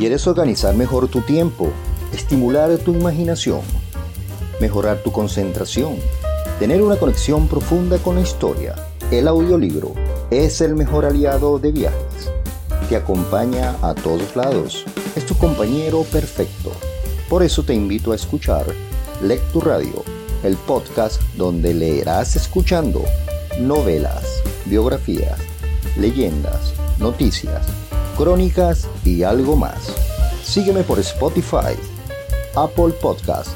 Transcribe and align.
¿Quieres 0.00 0.26
organizar 0.26 0.74
mejor 0.74 1.08
tu 1.08 1.20
tiempo, 1.20 1.68
estimular 2.10 2.74
tu 2.78 2.94
imaginación, 2.94 3.60
mejorar 4.58 5.02
tu 5.02 5.12
concentración, 5.12 5.96
tener 6.58 6.80
una 6.80 6.96
conexión 6.96 7.48
profunda 7.48 7.98
con 7.98 8.14
la 8.14 8.22
historia? 8.22 8.76
El 9.10 9.28
audiolibro 9.28 9.92
es 10.30 10.62
el 10.62 10.74
mejor 10.74 11.04
aliado 11.04 11.58
de 11.58 11.72
viajes. 11.72 12.32
Te 12.88 12.96
acompaña 12.96 13.76
a 13.82 13.94
todos 13.94 14.34
lados. 14.36 14.86
Es 15.16 15.26
tu 15.26 15.36
compañero 15.36 16.04
perfecto. 16.04 16.72
Por 17.28 17.42
eso 17.42 17.62
te 17.62 17.74
invito 17.74 18.12
a 18.12 18.16
escuchar 18.16 18.64
Lectu 19.22 19.60
Radio, 19.60 20.02
el 20.42 20.56
podcast 20.56 21.20
donde 21.36 21.74
leerás 21.74 22.36
escuchando 22.36 23.04
novelas, 23.60 24.42
biografías, 24.64 25.38
leyendas, 25.98 26.72
noticias 26.98 27.66
crónicas 28.20 28.86
y 29.02 29.22
algo 29.22 29.56
más. 29.56 29.94
Sígueme 30.44 30.82
por 30.82 30.98
Spotify, 30.98 31.74
Apple 32.54 32.92
Podcast, 33.00 33.48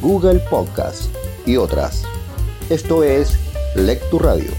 Google 0.00 0.38
Podcast 0.48 1.12
y 1.44 1.56
otras. 1.56 2.04
Esto 2.70 3.02
es 3.02 3.36
Lectu 3.74 4.20
Radio. 4.20 4.52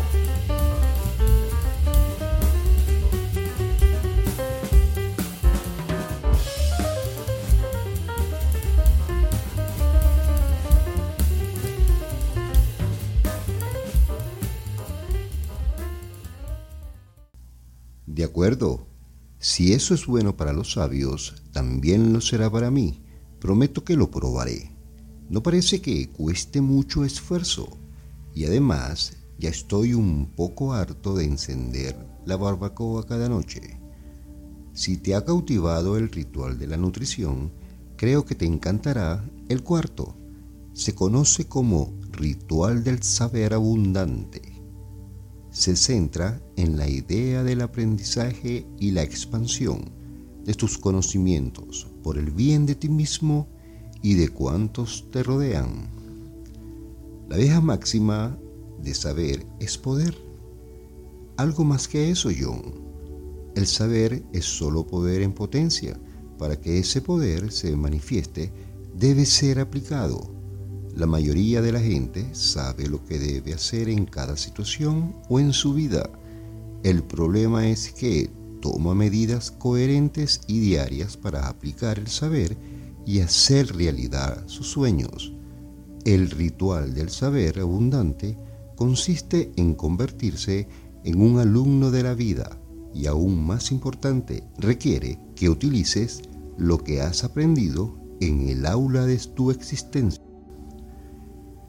De 18.05 18.25
acuerdo, 18.25 18.84
si 19.47 19.73
eso 19.73 19.93
es 19.93 20.07
bueno 20.07 20.35
para 20.35 20.53
los 20.53 20.71
sabios, 20.71 21.35
también 21.51 22.13
lo 22.13 22.19
será 22.19 22.49
para 22.51 22.71
mí. 22.71 23.03
Prometo 23.39 23.83
que 23.83 23.95
lo 23.95 24.09
probaré. 24.09 24.71
No 25.29 25.43
parece 25.43 25.81
que 25.81 26.09
cueste 26.09 26.61
mucho 26.61 27.05
esfuerzo. 27.05 27.77
Y 28.33 28.45
además, 28.45 29.17
ya 29.37 29.49
estoy 29.49 29.93
un 29.93 30.31
poco 30.35 30.73
harto 30.73 31.15
de 31.15 31.25
encender 31.25 31.95
la 32.25 32.37
barbacoa 32.37 33.05
cada 33.05 33.29
noche. 33.29 33.79
Si 34.73 34.97
te 34.97 35.13
ha 35.13 35.23
cautivado 35.23 35.95
el 35.95 36.09
ritual 36.09 36.57
de 36.57 36.65
la 36.65 36.77
nutrición, 36.77 37.51
creo 37.97 38.25
que 38.25 38.33
te 38.33 38.47
encantará 38.47 39.23
el 39.47 39.61
cuarto. 39.61 40.17
Se 40.73 40.95
conoce 40.95 41.45
como 41.45 41.93
ritual 42.09 42.83
del 42.83 43.03
saber 43.03 43.53
abundante 43.53 44.54
se 45.55 45.77
centra 45.77 46.41
en 46.57 46.75
la 46.75 46.85
idea 46.89 47.41
del 47.41 47.61
aprendizaje 47.61 48.67
y 48.77 48.91
la 48.91 49.03
expansión 49.03 49.89
de 50.43 50.53
tus 50.53 50.77
conocimientos 50.77 51.87
por 52.03 52.17
el 52.17 52.31
bien 52.31 52.65
de 52.65 52.75
ti 52.75 52.89
mismo 52.89 53.47
y 54.01 54.15
de 54.15 54.27
cuantos 54.27 55.07
te 55.11 55.23
rodean. 55.23 55.87
La 57.29 57.37
vieja 57.37 57.61
máxima 57.61 58.37
de 58.83 58.93
saber 58.93 59.45
es 59.61 59.77
poder. 59.77 60.13
Algo 61.37 61.63
más 61.63 61.87
que 61.87 62.11
eso, 62.11 62.29
John. 62.37 62.73
El 63.55 63.65
saber 63.65 64.25
es 64.33 64.43
solo 64.43 64.85
poder 64.85 65.21
en 65.21 65.31
potencia. 65.31 65.97
Para 66.37 66.59
que 66.59 66.79
ese 66.79 67.01
poder 67.01 67.49
se 67.49 67.73
manifieste, 67.77 68.51
debe 68.93 69.25
ser 69.25 69.61
aplicado 69.61 70.34
la 70.95 71.07
mayoría 71.07 71.61
de 71.61 71.73
la 71.73 71.81
gente 71.81 72.33
sabe 72.33 72.87
lo 72.87 73.03
que 73.03 73.19
debe 73.19 73.53
hacer 73.53 73.89
en 73.89 74.05
cada 74.05 74.37
situación 74.37 75.13
o 75.27 75.41
en 75.41 75.51
su 75.51 75.73
vida. 75.73 76.09
El 76.83 77.03
problema 77.03 77.67
es 77.67 77.91
que 77.91 78.29
toma 78.61 78.95
medidas 78.95 79.51
coherentes 79.51 80.41
y 80.47 80.61
diarias 80.61 81.17
para 81.17 81.49
aplicar 81.49 81.99
el 81.99 82.07
saber 82.07 82.55
y 83.05 83.19
hacer 83.19 83.75
realidad 83.75 84.47
sus 84.47 84.67
sueños. 84.67 85.33
El 86.05 86.29
ritual 86.29 86.93
del 86.93 87.09
saber 87.09 87.59
abundante 87.59 88.37
consiste 88.77 89.51
en 89.57 89.73
convertirse 89.73 90.69
en 91.03 91.21
un 91.21 91.39
alumno 91.39 91.91
de 91.91 92.03
la 92.03 92.13
vida 92.13 92.57
y 92.93 93.07
aún 93.07 93.45
más 93.45 93.71
importante, 93.71 94.45
requiere 94.57 95.19
que 95.35 95.49
utilices 95.49 96.21
lo 96.57 96.77
que 96.77 97.01
has 97.01 97.25
aprendido 97.25 97.99
en 98.21 98.47
el 98.47 98.65
aula 98.65 99.05
de 99.05 99.17
tu 99.17 99.51
existencia. 99.51 100.24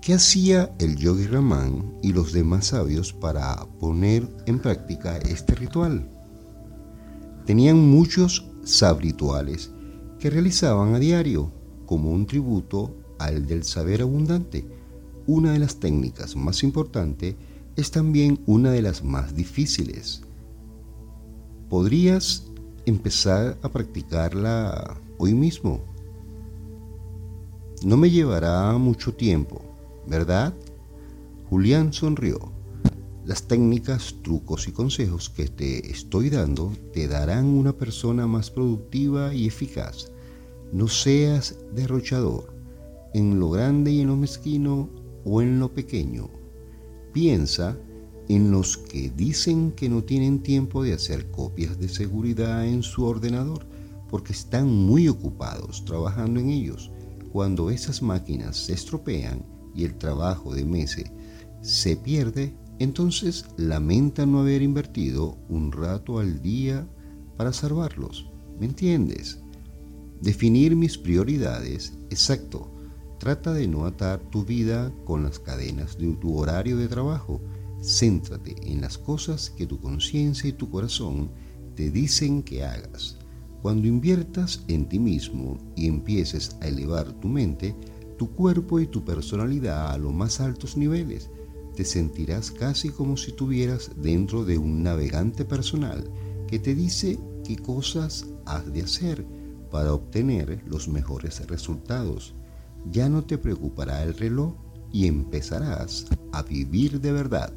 ¿Qué 0.01 0.15
hacía 0.15 0.73
el 0.79 0.97
yogi 0.97 1.27
Raman 1.27 1.99
y 2.01 2.12
los 2.12 2.33
demás 2.33 2.67
sabios 2.67 3.12
para 3.12 3.57
poner 3.81 4.29
en 4.47 4.61
práctica 4.61 5.17
este 5.17 5.57
ritual? 5.57 6.09
Tenían 7.45 7.79
muchos 7.79 8.47
sabrituales 8.62 9.73
que 10.21 10.31
realizaban 10.31 10.95
a 10.95 11.01
diario 11.01 11.51
como 11.87 12.12
un 12.12 12.27
tributo 12.27 12.95
al 13.19 13.47
del 13.47 13.65
saber 13.65 14.03
abundante. 14.03 14.65
Una 15.27 15.53
de 15.53 15.59
las 15.59 15.77
técnicas 15.81 16.37
más 16.37 16.63
importantes 16.63 17.34
es 17.75 17.91
también 17.91 18.39
una 18.47 18.71
de 18.71 18.83
las 18.83 19.03
más 19.03 19.34
difíciles. 19.34 20.23
Podrías 21.69 22.45
empezar 22.84 23.59
a 23.61 23.69
practicarla 23.71 25.01
hoy 25.19 25.34
mismo. 25.34 25.81
No 27.83 27.97
me 27.97 28.09
llevará 28.09 28.78
mucho 28.78 29.13
tiempo 29.13 29.66
¿verdad? 30.06 30.55
Julián 31.49 31.93
sonrió. 31.93 32.53
Las 33.25 33.43
técnicas, 33.49 34.15
trucos 34.22 34.69
y 34.69 34.72
consejos 34.72 35.31
que 35.31 35.49
te 35.49 35.91
estoy 35.91 36.31
dando 36.31 36.72
te 36.93 37.09
darán 37.09 37.47
una 37.47 37.72
persona 37.72 38.27
más 38.27 38.50
productiva 38.50 39.34
y 39.34 39.47
eficaz. 39.47 40.12
No 40.72 40.87
seas 40.87 41.56
derrochador 41.75 42.55
en 43.15 43.41
lo 43.41 43.50
grande 43.50 43.91
y 43.91 44.00
en 44.00 44.09
lo 44.09 44.16
mezquino 44.16 44.89
o 45.25 45.43
en 45.43 45.59
lo 45.59 45.72
pequeño. 45.72 46.28
Piensa 47.12 47.77
en 48.28 48.50
los 48.50 48.77
que 48.77 49.11
dicen 49.11 49.72
que 49.72 49.89
no 49.89 50.05
tienen 50.05 50.43
tiempo 50.43 50.83
de 50.83 50.93
hacer 50.93 51.31
copias 51.31 51.78
de 51.78 51.89
seguridad 51.89 52.66
en 52.66 52.83
su 52.83 53.05
ordenador 53.05 53.66
porque 54.09 54.33
están 54.33 54.69
muy 54.69 55.09
ocupados 55.09 55.84
trabajando 55.84 56.41
en 56.41 56.50
ellos. 56.50 56.91
Cuando 57.33 57.71
esas 57.71 58.03
máquinas 58.03 58.56
se 58.56 58.75
estropean, 58.75 59.45
y 59.76 59.84
el 59.84 59.97
trabajo 59.97 60.54
de 60.54 60.64
meses 60.64 61.10
se 61.60 61.97
pierde, 61.97 62.56
entonces 62.78 63.44
lamenta 63.56 64.26
no 64.26 64.41
haber 64.41 64.62
invertido 64.62 65.38
un 65.48 65.72
rato 65.72 66.19
al 66.19 66.41
día 66.42 66.88
para 67.37 67.53
salvarlos. 67.53 68.31
¿Me 68.59 68.66
entiendes? 68.66 69.41
Definir 70.20 70.76
mis 70.76 70.97
prioridades, 70.97 71.92
exacto. 72.10 72.72
Trata 73.19 73.53
de 73.53 73.66
no 73.66 73.86
atar 73.86 74.20
tu 74.31 74.44
vida 74.44 74.92
con 75.04 75.22
las 75.25 75.38
cadenas 75.38 75.98
de 75.98 76.12
tu 76.16 76.36
horario 76.36 76.76
de 76.76 76.88
trabajo. 76.88 77.41
Céntrate 77.82 78.54
en 78.70 78.81
las 78.81 78.98
cosas 78.98 79.50
que 79.50 79.66
tu 79.66 79.81
conciencia 79.81 80.48
y 80.48 80.53
tu 80.53 80.70
corazón 80.70 81.31
te 81.75 81.91
dicen 81.91 82.42
que 82.42 82.65
hagas. 82.65 83.19
Cuando 83.62 83.88
inviertas 83.88 84.62
en 84.69 84.88
ti 84.88 84.98
mismo 84.98 85.59
y 85.76 85.86
empieces 85.86 86.56
a 86.60 86.69
elevar 86.69 87.12
tu 87.15 87.28
mente, 87.28 87.75
tu 88.16 88.32
cuerpo 88.32 88.81
y 88.81 88.87
tu 88.87 89.04
personalidad 89.04 89.91
a 89.91 89.99
los 89.99 90.12
más 90.12 90.41
altos 90.41 90.77
niveles. 90.77 91.31
Te 91.75 91.84
sentirás 91.84 92.50
casi 92.50 92.88
como 92.88 93.16
si 93.16 93.31
estuvieras 93.31 93.91
dentro 93.97 94.44
de 94.44 94.59
un 94.59 94.82
navegante 94.82 95.44
personal 95.44 96.10
que 96.49 96.59
te 96.59 96.75
dice 96.75 97.19
qué 97.44 97.56
cosas 97.56 98.27
has 98.47 98.72
de 98.72 98.82
hacer 98.82 99.27
para 99.71 99.93
obtener 99.93 100.62
los 100.66 100.88
mejores 100.88 101.47
resultados. 101.47 102.34
Ya 102.91 103.09
no 103.09 103.24
te 103.24 103.36
preocupará 103.36 104.03
el 104.03 104.15
reloj 104.15 104.54
y 104.92 105.07
empezarás 105.07 106.07
a 106.33 106.42
vivir 106.42 107.01
de 107.01 107.13
verdad. 107.13 107.53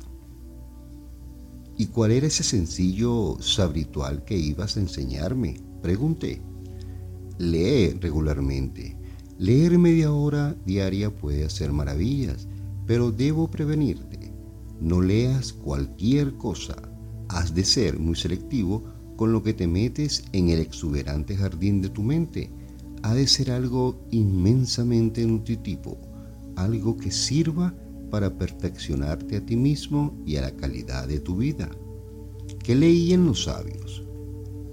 ¿Y 1.78 1.86
cuál 1.86 2.12
era 2.12 2.28
ese 2.28 2.44
sencillo 2.44 3.38
sabritual 3.40 4.26
que 4.26 4.38
ibas 4.38 4.76
a 4.76 4.82
enseñarme? 4.82 5.62
Pregunté. 5.82 6.42
Lee 7.38 7.98
regularmente 8.02 8.99
Leer 9.40 9.80
media 9.80 10.12
hora 10.12 10.54
diaria 10.66 11.16
puede 11.16 11.46
hacer 11.46 11.72
maravillas, 11.72 12.46
pero 12.86 13.10
debo 13.10 13.50
prevenirte. 13.50 14.34
No 14.82 15.02
leas 15.02 15.54
cualquier 15.54 16.34
cosa. 16.34 16.76
Has 17.30 17.56
de 17.56 17.64
ser 17.64 18.00
muy 18.00 18.18
selectivo 18.18 18.84
con 19.16 19.32
lo 19.32 19.42
que 19.42 19.54
te 19.54 19.66
metes 19.66 20.26
en 20.34 20.50
el 20.50 20.60
exuberante 20.60 21.38
jardín 21.38 21.82
de 21.82 21.88
tu 21.88 22.04
mente. 22.04 22.52
Ha 23.02 23.14
de 23.14 23.28
ser 23.28 23.52
algo 23.52 24.06
inmensamente 24.12 25.26
nutritivo, 25.26 25.98
algo 26.58 26.98
que 26.98 27.10
sirva 27.10 27.74
para 28.12 28.38
perfeccionarte 28.38 29.38
a 29.38 29.46
ti 29.46 29.56
mismo 29.56 30.22
y 30.26 30.36
a 30.36 30.42
la 30.42 30.52
calidad 30.52 31.08
de 31.08 31.22
tu 31.22 31.38
vida. 31.38 31.70
¿Qué 32.62 32.76
leían 32.76 33.26
los 33.26 33.46
sabios? 33.46 34.04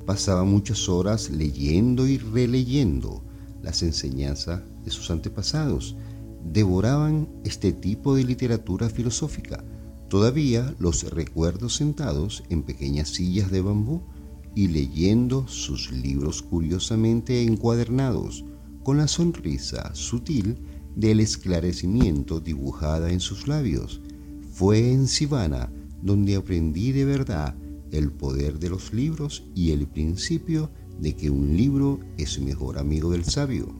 Pasaba 0.07 0.43
muchas 0.43 0.89
horas 0.89 1.31
leyendo 1.31 2.09
y 2.09 2.19
releyendo 2.19 3.23
las 3.67 3.83
enseñanzas 3.83 4.63
de 4.85 4.91
sus 4.93 5.11
antepasados. 5.11 5.97
Devoraban 6.53 7.29
este 7.45 7.73
tipo 7.73 8.15
de 8.15 8.23
literatura 8.23 8.89
filosófica. 8.89 9.65
Todavía 10.09 10.75
los 10.79 11.03
recuerdo 11.11 11.69
sentados 11.69 12.45
en 12.49 12.63
pequeñas 12.63 13.09
sillas 13.09 13.51
de 13.51 13.61
bambú 13.61 14.03
y 14.55 14.69
leyendo 14.69 15.49
sus 15.49 15.91
libros 15.91 16.43
curiosamente 16.43 17.43
encuadernados, 17.43 18.45
con 18.85 18.99
la 18.99 19.09
sonrisa 19.09 19.93
sutil 19.95 20.57
del 20.95 21.19
esclarecimiento 21.19 22.39
dibujada 22.39 23.11
en 23.11 23.19
sus 23.19 23.49
labios. 23.49 24.01
Fue 24.53 24.93
en 24.93 25.09
Sivana 25.09 25.73
donde 26.03 26.37
aprendí 26.37 26.93
de 26.93 27.05
verdad 27.05 27.57
el 27.91 28.13
poder 28.13 28.61
de 28.61 28.71
los 28.71 28.93
libros 28.93 29.43
y 29.57 29.73
el 29.73 29.89
principio 29.89 30.71
de 30.71 30.86
que 31.03 31.31
un 31.31 31.57
libro 31.57 32.01
es 32.19 32.41
mejor 32.41 32.79
amigo 32.79 33.11
del 33.11 33.25
sabio. 33.25 33.75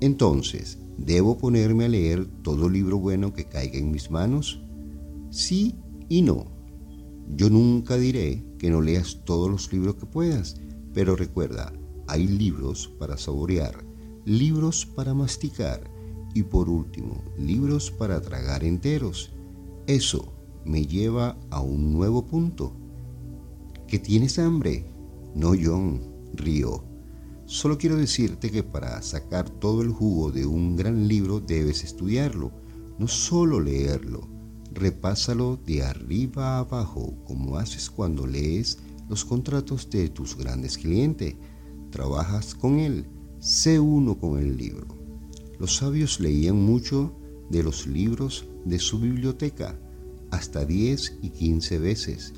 Entonces, 0.00 0.78
¿debo 0.98 1.38
ponerme 1.38 1.86
a 1.86 1.88
leer 1.88 2.26
todo 2.42 2.68
libro 2.68 2.98
bueno 2.98 3.32
que 3.32 3.46
caiga 3.46 3.78
en 3.78 3.90
mis 3.90 4.10
manos? 4.10 4.60
Sí 5.30 5.76
y 6.08 6.22
no. 6.22 6.46
Yo 7.34 7.48
nunca 7.48 7.96
diré 7.96 8.44
que 8.58 8.70
no 8.70 8.82
leas 8.82 9.22
todos 9.24 9.50
los 9.50 9.72
libros 9.72 9.96
que 9.96 10.06
puedas, 10.06 10.60
pero 10.92 11.16
recuerda, 11.16 11.72
hay 12.06 12.26
libros 12.26 12.88
para 12.98 13.16
saborear, 13.16 13.84
libros 14.24 14.84
para 14.84 15.14
masticar 15.14 15.90
y 16.34 16.42
por 16.42 16.68
último, 16.68 17.22
libros 17.38 17.90
para 17.90 18.20
tragar 18.20 18.64
enteros. 18.64 19.32
Eso 19.86 20.34
me 20.64 20.86
lleva 20.86 21.38
a 21.50 21.60
un 21.60 21.92
nuevo 21.92 22.26
punto. 22.26 22.76
¿Que 23.86 23.98
tienes 23.98 24.38
hambre? 24.38 24.93
No, 25.34 25.52
John, 25.60 26.00
río. 26.34 26.84
Solo 27.46 27.76
quiero 27.76 27.96
decirte 27.96 28.50
que 28.50 28.62
para 28.62 29.02
sacar 29.02 29.50
todo 29.50 29.82
el 29.82 29.90
jugo 29.90 30.30
de 30.30 30.46
un 30.46 30.76
gran 30.76 31.08
libro 31.08 31.40
debes 31.40 31.82
estudiarlo, 31.82 32.52
no 32.98 33.08
solo 33.08 33.60
leerlo. 33.60 34.28
Repásalo 34.72 35.56
de 35.56 35.82
arriba 35.82 36.56
a 36.56 36.58
abajo 36.60 37.16
como 37.24 37.58
haces 37.58 37.90
cuando 37.90 38.26
lees 38.26 38.78
los 39.08 39.24
contratos 39.24 39.90
de 39.90 40.08
tus 40.08 40.36
grandes 40.36 40.78
clientes. 40.78 41.34
Trabajas 41.90 42.54
con 42.54 42.78
él, 42.78 43.06
sé 43.40 43.80
uno 43.80 44.16
con 44.16 44.38
el 44.38 44.56
libro. 44.56 44.86
Los 45.58 45.76
sabios 45.76 46.20
leían 46.20 46.56
mucho 46.56 47.12
de 47.50 47.62
los 47.62 47.86
libros 47.86 48.46
de 48.64 48.78
su 48.78 49.00
biblioteca, 49.00 49.78
hasta 50.30 50.64
10 50.64 51.18
y 51.22 51.30
15 51.30 51.78
veces. 51.78 52.34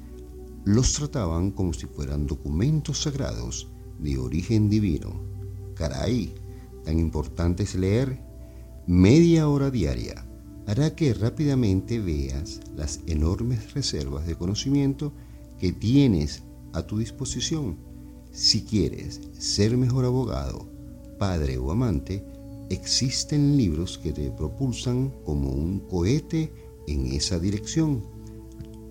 Los 0.66 0.94
trataban 0.94 1.52
como 1.52 1.72
si 1.72 1.86
fueran 1.86 2.26
documentos 2.26 3.02
sagrados 3.02 3.68
de 4.00 4.18
origen 4.18 4.68
divino. 4.68 5.22
Caray, 5.76 6.34
tan 6.84 6.98
importante 6.98 7.62
es 7.62 7.76
leer. 7.76 8.20
Media 8.84 9.48
hora 9.48 9.70
diaria 9.70 10.26
hará 10.66 10.96
que 10.96 11.14
rápidamente 11.14 12.00
veas 12.00 12.62
las 12.74 12.98
enormes 13.06 13.74
reservas 13.74 14.26
de 14.26 14.34
conocimiento 14.34 15.12
que 15.60 15.72
tienes 15.72 16.42
a 16.72 16.82
tu 16.82 16.98
disposición. 16.98 17.78
Si 18.32 18.64
quieres 18.64 19.20
ser 19.38 19.76
mejor 19.76 20.04
abogado, 20.04 20.68
padre 21.16 21.58
o 21.58 21.70
amante, 21.70 22.26
existen 22.70 23.56
libros 23.56 23.98
que 23.98 24.10
te 24.10 24.32
propulsan 24.32 25.12
como 25.24 25.48
un 25.50 25.78
cohete 25.78 26.52
en 26.88 27.06
esa 27.12 27.38
dirección. 27.38 28.02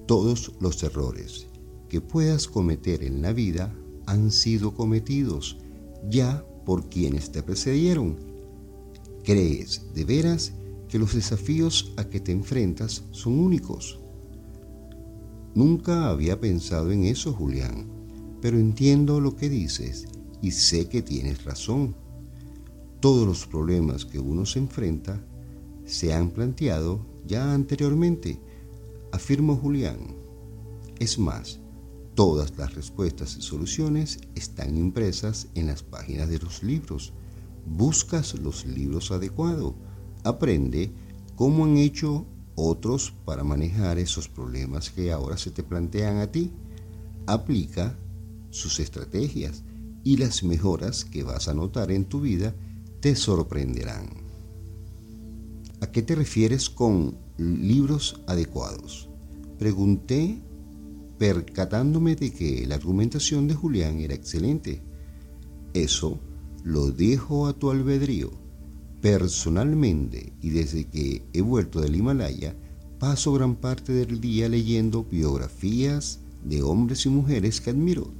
Todos 0.07 0.53
los 0.61 0.81
errores 0.81 1.47
que 1.95 2.01
puedas 2.01 2.49
cometer 2.49 3.05
en 3.05 3.21
la 3.21 3.31
vida 3.31 3.73
han 4.05 4.29
sido 4.29 4.73
cometidos 4.73 5.59
ya 6.09 6.45
por 6.65 6.89
quienes 6.89 7.31
te 7.31 7.41
precedieron. 7.41 8.17
¿Crees 9.23 9.93
de 9.93 10.03
veras 10.03 10.51
que 10.89 10.99
los 10.99 11.13
desafíos 11.13 11.93
a 11.95 12.03
que 12.03 12.19
te 12.19 12.33
enfrentas 12.33 13.05
son 13.11 13.39
únicos? 13.39 14.01
Nunca 15.53 16.09
había 16.09 16.37
pensado 16.37 16.91
en 16.91 17.05
eso, 17.05 17.31
Julián, 17.31 17.87
pero 18.41 18.59
entiendo 18.59 19.21
lo 19.21 19.37
que 19.37 19.47
dices 19.47 20.05
y 20.41 20.51
sé 20.51 20.89
que 20.89 21.01
tienes 21.01 21.45
razón. 21.45 21.95
Todos 22.99 23.25
los 23.25 23.47
problemas 23.47 24.03
que 24.03 24.19
uno 24.19 24.45
se 24.45 24.59
enfrenta 24.59 25.23
se 25.85 26.13
han 26.13 26.31
planteado 26.31 26.99
ya 27.25 27.53
anteriormente, 27.53 28.37
afirmó 29.13 29.55
Julián. 29.55 29.99
Es 30.99 31.17
más, 31.17 31.61
todas 32.15 32.57
las 32.57 32.73
respuestas 32.73 33.37
y 33.37 33.41
soluciones 33.41 34.19
están 34.35 34.77
impresas 34.77 35.49
en 35.53 35.67
las 35.67 35.83
páginas 35.83 36.29
de 36.29 36.39
los 36.39 36.63
libros. 36.63 37.13
Buscas 37.65 38.35
los 38.39 38.65
libros 38.65 39.11
adecuados, 39.11 39.73
aprende 40.23 40.91
cómo 41.35 41.65
han 41.65 41.77
hecho 41.77 42.25
otros 42.55 43.13
para 43.25 43.43
manejar 43.43 43.99
esos 43.99 44.29
problemas 44.29 44.89
que 44.89 45.11
ahora 45.11 45.37
se 45.37 45.51
te 45.51 45.61
plantean 45.61 46.17
a 46.17 46.31
ti. 46.31 46.51
Aplica 47.27 47.97
sus 48.49 48.79
estrategias 48.79 49.63
y 50.03 50.17
las 50.17 50.43
mejoras 50.43 51.03
que 51.03 51.23
vas 51.23 51.49
a 51.49 51.53
notar 51.53 51.91
en 51.91 52.05
tu 52.05 52.21
vida 52.21 52.55
te 53.01 53.15
sorprenderán. 53.15 54.07
¿A 55.81 55.91
qué 55.91 56.01
te 56.01 56.15
refieres 56.15 56.69
con 56.69 57.17
libros 57.37 58.21
adecuados? 58.27 59.09
Pregunté 59.59 60.41
percatándome 61.17 62.15
de 62.15 62.31
que 62.31 62.65
la 62.67 62.75
argumentación 62.75 63.47
de 63.47 63.55
Julián 63.55 63.99
era 63.99 64.13
excelente. 64.13 64.81
Eso 65.73 66.19
lo 66.63 66.91
dejo 66.91 67.47
a 67.47 67.53
tu 67.53 67.71
albedrío. 67.71 68.31
Personalmente, 69.01 70.33
y 70.41 70.49
desde 70.49 70.85
que 70.85 71.25
he 71.31 71.41
vuelto 71.41 71.79
del 71.79 71.95
Himalaya, 71.95 72.55
paso 72.99 73.33
gran 73.33 73.55
parte 73.55 73.93
del 73.93 74.19
día 74.19 74.49
leyendo 74.49 75.03
biografías 75.03 76.19
de 76.43 76.63
hombres 76.63 77.05
y 77.05 77.09
mujeres 77.09 77.61
que 77.61 77.69
admiro. 77.69 78.11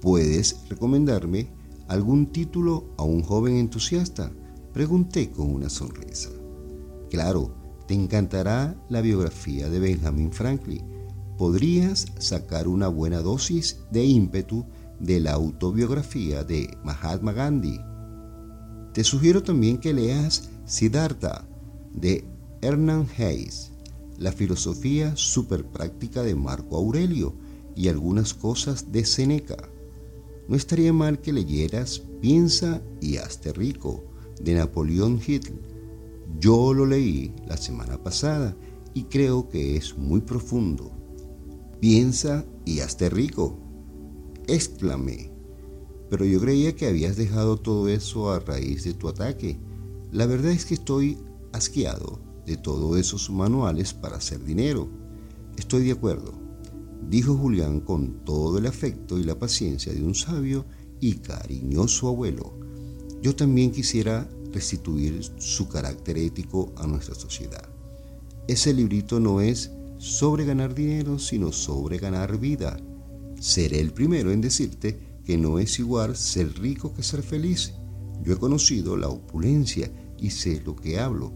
¿Puedes 0.00 0.68
recomendarme 0.68 1.48
algún 1.88 2.26
título 2.26 2.92
a 2.98 3.04
un 3.04 3.22
joven 3.22 3.56
entusiasta? 3.56 4.30
Pregunté 4.72 5.30
con 5.30 5.50
una 5.50 5.70
sonrisa. 5.70 6.30
Claro, 7.08 7.54
te 7.86 7.94
encantará 7.94 8.76
la 8.88 9.00
biografía 9.00 9.70
de 9.70 9.78
Benjamin 9.78 10.32
Franklin. 10.32 10.82
Podrías 11.38 12.06
sacar 12.18 12.68
una 12.68 12.88
buena 12.88 13.20
dosis 13.20 13.80
de 13.90 14.04
ímpetu 14.04 14.66
de 15.00 15.20
la 15.20 15.32
autobiografía 15.32 16.44
de 16.44 16.76
Mahatma 16.84 17.32
Gandhi. 17.32 17.80
Te 18.92 19.02
sugiero 19.02 19.42
también 19.42 19.78
que 19.78 19.92
leas 19.92 20.50
Siddhartha 20.64 21.46
de 21.92 22.24
Hernán 22.62 23.08
Hayes, 23.18 23.72
la 24.18 24.32
filosofía 24.32 25.14
práctica 25.72 26.22
de 26.22 26.34
Marco 26.34 26.76
Aurelio 26.76 27.34
y 27.74 27.88
algunas 27.88 28.32
cosas 28.32 28.92
de 28.92 29.04
Seneca. 29.04 29.56
No 30.48 30.56
estaría 30.56 30.92
mal 30.92 31.20
que 31.20 31.32
leyeras 31.32 32.02
Piensa 32.20 32.80
y 33.02 33.18
hazte 33.18 33.52
rico 33.52 34.02
de 34.40 34.54
Napoleón 34.54 35.20
Hill. 35.26 35.60
Yo 36.40 36.72
lo 36.72 36.86
leí 36.86 37.34
la 37.46 37.58
semana 37.58 38.02
pasada 38.02 38.56
y 38.94 39.04
creo 39.04 39.48
que 39.50 39.76
es 39.76 39.98
muy 39.98 40.20
profundo. 40.20 40.90
Piensa 41.80 42.44
y 42.64 42.80
hazte 42.80 43.10
rico. 43.10 43.58
Exclamé. 44.46 45.30
Pero 46.10 46.24
yo 46.24 46.40
creía 46.40 46.76
que 46.76 46.86
habías 46.86 47.16
dejado 47.16 47.56
todo 47.56 47.88
eso 47.88 48.30
a 48.30 48.40
raíz 48.40 48.84
de 48.84 48.94
tu 48.94 49.08
ataque. 49.08 49.58
La 50.12 50.26
verdad 50.26 50.52
es 50.52 50.64
que 50.64 50.74
estoy 50.74 51.18
asqueado 51.52 52.20
de 52.46 52.56
todos 52.56 52.98
esos 52.98 53.30
manuales 53.30 53.94
para 53.94 54.16
hacer 54.16 54.44
dinero. 54.44 54.88
Estoy 55.56 55.84
de 55.84 55.92
acuerdo 55.92 56.44
dijo 57.08 57.36
Julián 57.36 57.80
con 57.80 58.24
todo 58.24 58.58
el 58.58 58.66
afecto 58.66 59.18
y 59.18 59.24
la 59.24 59.38
paciencia 59.38 59.92
de 59.92 60.02
un 60.02 60.14
sabio 60.14 60.64
y 61.00 61.14
cariñoso 61.14 62.08
abuelo. 62.08 62.58
Yo 63.22 63.34
también 63.34 63.70
quisiera 63.70 64.28
restituir 64.52 65.20
su 65.38 65.68
carácter 65.68 66.18
ético 66.18 66.72
a 66.76 66.86
nuestra 66.86 67.14
sociedad. 67.14 67.68
Ese 68.46 68.72
librito 68.72 69.20
no 69.20 69.40
es 69.40 69.70
sobre 70.04 70.44
ganar 70.44 70.74
dinero, 70.74 71.18
sino 71.18 71.50
sobre 71.50 71.96
ganar 71.96 72.38
vida. 72.38 72.76
Seré 73.40 73.80
el 73.80 73.94
primero 73.94 74.32
en 74.32 74.42
decirte 74.42 75.00
que 75.24 75.38
no 75.38 75.58
es 75.58 75.78
igual 75.78 76.14
ser 76.14 76.58
rico 76.60 76.92
que 76.92 77.02
ser 77.02 77.22
feliz. 77.22 77.72
Yo 78.22 78.34
he 78.34 78.36
conocido 78.36 78.98
la 78.98 79.08
opulencia 79.08 79.90
y 80.18 80.28
sé 80.28 80.60
lo 80.62 80.76
que 80.76 81.00
hablo. 81.00 81.32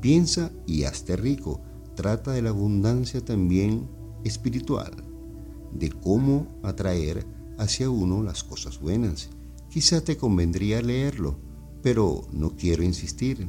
Piensa 0.00 0.52
y 0.68 0.84
hazte 0.84 1.16
rico. 1.16 1.60
Trata 1.96 2.30
de 2.30 2.42
la 2.42 2.50
abundancia 2.50 3.24
también 3.24 3.88
espiritual 4.22 4.92
de 5.72 5.90
cómo 5.90 6.46
atraer 6.62 7.26
hacia 7.58 7.90
uno 7.90 8.22
las 8.22 8.44
cosas 8.44 8.78
buenas. 8.78 9.30
Quizá 9.68 10.00
te 10.00 10.16
convendría 10.16 10.80
leerlo, 10.80 11.38
pero 11.82 12.28
no 12.30 12.54
quiero 12.54 12.84
insistir. 12.84 13.48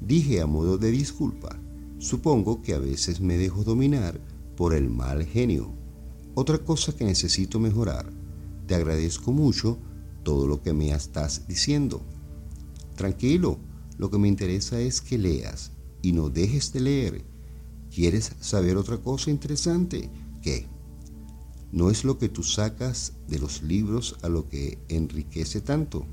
Dije 0.00 0.40
a 0.40 0.46
modo 0.46 0.78
de 0.78 0.90
disculpa, 0.90 1.58
supongo 1.98 2.62
que 2.62 2.74
a 2.74 2.78
veces 2.78 3.20
me 3.20 3.36
dejo 3.36 3.64
dominar 3.64 4.20
por 4.56 4.74
el 4.74 4.88
mal 4.88 5.24
genio. 5.24 5.72
Otra 6.34 6.58
cosa 6.58 6.94
que 6.94 7.04
necesito 7.04 7.60
mejorar. 7.60 8.10
Te 8.66 8.74
agradezco 8.74 9.32
mucho 9.32 9.78
todo 10.22 10.46
lo 10.46 10.62
que 10.62 10.72
me 10.72 10.90
estás 10.90 11.46
diciendo. 11.46 12.02
Tranquilo, 12.96 13.58
lo 13.98 14.10
que 14.10 14.18
me 14.18 14.28
interesa 14.28 14.80
es 14.80 15.00
que 15.00 15.18
leas 15.18 15.72
y 16.02 16.12
no 16.12 16.30
dejes 16.30 16.72
de 16.72 16.80
leer. 16.80 17.24
¿Quieres 17.94 18.32
saber 18.40 18.76
otra 18.76 18.98
cosa 18.98 19.30
interesante? 19.30 20.10
¿Qué? 20.42 20.66
No 21.72 21.90
es 21.90 22.04
lo 22.04 22.18
que 22.18 22.28
tú 22.28 22.42
sacas 22.42 23.12
de 23.28 23.38
los 23.38 23.62
libros 23.62 24.16
a 24.22 24.28
lo 24.28 24.48
que 24.48 24.78
enriquece 24.88 25.60
tanto. 25.60 26.06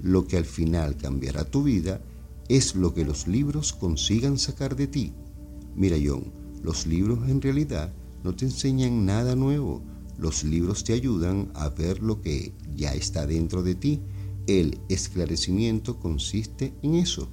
Lo 0.00 0.26
que 0.26 0.36
al 0.36 0.44
final 0.44 0.96
cambiará 0.96 1.44
tu 1.44 1.62
vida 1.62 2.02
es 2.48 2.74
lo 2.74 2.94
que 2.94 3.04
los 3.04 3.26
libros 3.26 3.72
consigan 3.72 4.38
sacar 4.38 4.76
de 4.76 4.86
ti. 4.86 5.12
Mira, 5.74 5.96
John, 6.04 6.32
los 6.62 6.86
libros 6.86 7.28
en 7.28 7.40
realidad 7.40 7.92
no 8.22 8.34
te 8.34 8.46
enseñan 8.46 9.06
nada 9.06 9.34
nuevo. 9.34 9.82
Los 10.18 10.44
libros 10.44 10.84
te 10.84 10.92
ayudan 10.92 11.50
a 11.54 11.68
ver 11.68 12.02
lo 12.02 12.20
que 12.20 12.54
ya 12.74 12.94
está 12.94 13.26
dentro 13.26 13.62
de 13.62 13.74
ti. 13.74 14.00
El 14.46 14.78
esclarecimiento 14.88 15.98
consiste 15.98 16.74
en 16.82 16.94
eso. 16.94 17.28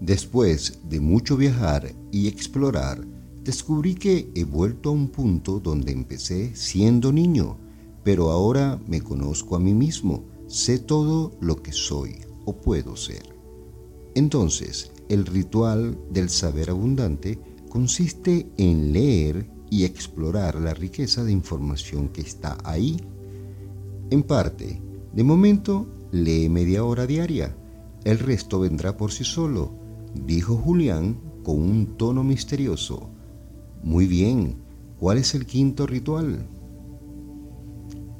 Después 0.00 0.80
de 0.88 1.00
mucho 1.00 1.36
viajar 1.36 1.94
y 2.12 2.28
explorar, 2.28 3.06
descubrí 3.42 3.94
que 3.94 4.30
he 4.34 4.44
vuelto 4.44 4.90
a 4.90 4.92
un 4.92 5.08
punto 5.08 5.58
donde 5.60 5.92
empecé 5.92 6.54
siendo 6.54 7.12
niño, 7.12 7.56
pero 8.04 8.30
ahora 8.30 8.80
me 8.86 9.00
conozco 9.00 9.56
a 9.56 9.60
mí 9.60 9.72
mismo, 9.72 10.24
sé 10.48 10.78
todo 10.78 11.32
lo 11.40 11.62
que 11.62 11.72
soy 11.72 12.16
o 12.44 12.60
puedo 12.60 12.94
ser. 12.96 13.35
Entonces, 14.16 14.90
el 15.10 15.26
ritual 15.26 15.98
del 16.10 16.30
saber 16.30 16.70
abundante 16.70 17.38
consiste 17.68 18.48
en 18.56 18.94
leer 18.94 19.46
y 19.68 19.84
explorar 19.84 20.54
la 20.54 20.72
riqueza 20.72 21.22
de 21.22 21.32
información 21.32 22.08
que 22.08 22.22
está 22.22 22.56
ahí. 22.64 22.96
En 24.08 24.22
parte, 24.22 24.80
de 25.12 25.22
momento, 25.22 25.86
lee 26.12 26.48
media 26.48 26.82
hora 26.82 27.06
diaria. 27.06 27.54
El 28.04 28.18
resto 28.18 28.58
vendrá 28.60 28.96
por 28.96 29.12
sí 29.12 29.22
solo, 29.22 29.74
dijo 30.14 30.56
Julián 30.56 31.20
con 31.44 31.60
un 31.60 31.98
tono 31.98 32.24
misterioso. 32.24 33.10
Muy 33.82 34.06
bien, 34.06 34.56
¿cuál 34.98 35.18
es 35.18 35.34
el 35.34 35.44
quinto 35.44 35.86
ritual? 35.86 36.48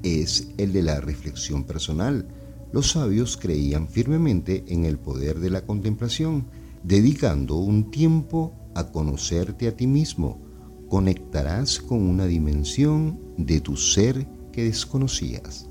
Es 0.02 0.48
el 0.58 0.74
de 0.74 0.82
la 0.82 1.00
reflexión 1.00 1.64
personal 1.64 2.28
los 2.76 2.90
sabios 2.90 3.38
creían 3.38 3.88
firmemente 3.88 4.62
en 4.68 4.84
el 4.84 4.98
poder 4.98 5.40
de 5.40 5.48
la 5.48 5.64
contemplación, 5.64 6.44
dedicando 6.82 7.56
un 7.56 7.90
tiempo 7.90 8.52
a 8.74 8.92
conocerte 8.92 9.66
a 9.66 9.74
ti 9.74 9.86
mismo. 9.86 10.42
Conectarás 10.90 11.80
con 11.80 12.02
una 12.02 12.26
dimensión 12.26 13.18
de 13.38 13.62
tu 13.62 13.78
ser 13.78 14.28
que 14.52 14.64
desconocías. 14.64 15.70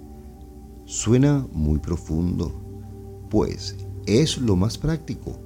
Suena 0.86 1.48
muy 1.54 1.78
profundo, 1.78 2.52
pues 3.30 3.76
es 4.08 4.40
lo 4.40 4.56
más 4.56 4.80
práctico. 4.80 5.40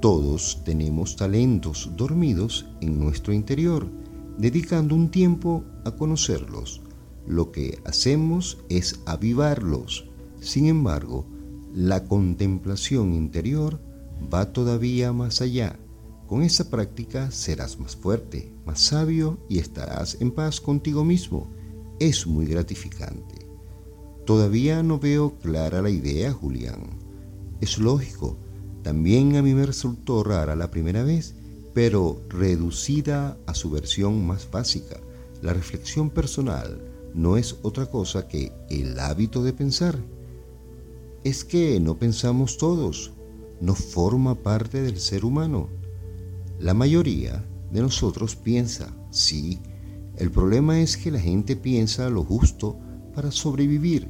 Todos 0.00 0.62
tenemos 0.64 1.14
talentos 1.14 1.92
dormidos 1.96 2.66
en 2.80 2.98
nuestro 2.98 3.32
interior, 3.32 3.88
dedicando 4.36 4.96
un 4.96 5.12
tiempo 5.12 5.62
a 5.84 5.92
conocerlos. 5.92 6.82
Lo 7.24 7.52
que 7.52 7.78
hacemos 7.84 8.58
es 8.68 9.00
avivarlos 9.06 10.07
sin 10.40 10.66
embargo, 10.66 11.26
la 11.74 12.04
contemplación 12.04 13.12
interior 13.12 13.80
va 14.32 14.52
todavía 14.52 15.12
más 15.12 15.40
allá. 15.40 15.78
Con 16.26 16.42
esa 16.42 16.70
práctica 16.70 17.30
serás 17.30 17.78
más 17.78 17.96
fuerte, 17.96 18.52
más 18.66 18.80
sabio 18.80 19.38
y 19.48 19.58
estarás 19.58 20.20
en 20.20 20.30
paz 20.30 20.60
contigo 20.60 21.04
mismo. 21.04 21.50
Es 22.00 22.26
muy 22.26 22.46
gratificante. 22.46 23.46
Todavía 24.26 24.82
no 24.82 24.98
veo 24.98 25.38
clara 25.38 25.80
la 25.80 25.90
idea, 25.90 26.32
Julián. 26.32 26.98
Es 27.60 27.78
lógico, 27.78 28.36
también 28.82 29.36
a 29.36 29.42
mí 29.42 29.54
me 29.54 29.66
resultó 29.66 30.22
rara 30.22 30.54
la 30.54 30.70
primera 30.70 31.02
vez, 31.02 31.34
pero 31.74 32.22
reducida 32.28 33.38
a 33.46 33.54
su 33.54 33.70
versión 33.70 34.26
más 34.26 34.50
básica. 34.50 35.00
La 35.42 35.54
reflexión 35.54 36.10
personal 36.10 36.82
no 37.14 37.36
es 37.36 37.56
otra 37.62 37.86
cosa 37.86 38.28
que 38.28 38.52
el 38.68 38.98
hábito 38.98 39.42
de 39.42 39.52
pensar 39.52 39.98
es 41.24 41.44
que 41.44 41.80
no 41.80 41.98
pensamos 41.98 42.58
todos, 42.58 43.12
no 43.60 43.74
forma 43.74 44.34
parte 44.36 44.82
del 44.82 44.98
ser 44.98 45.24
humano. 45.24 45.68
La 46.58 46.74
mayoría 46.74 47.44
de 47.72 47.80
nosotros 47.80 48.36
piensa, 48.36 48.94
sí, 49.10 49.60
el 50.16 50.30
problema 50.30 50.80
es 50.80 50.96
que 50.96 51.10
la 51.10 51.20
gente 51.20 51.56
piensa 51.56 52.08
lo 52.10 52.24
justo 52.24 52.76
para 53.14 53.30
sobrevivir. 53.30 54.08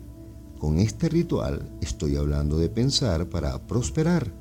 Con 0.58 0.78
este 0.78 1.08
ritual 1.08 1.70
estoy 1.80 2.16
hablando 2.16 2.58
de 2.58 2.68
pensar 2.68 3.28
para 3.28 3.66
prosperar. 3.66 4.32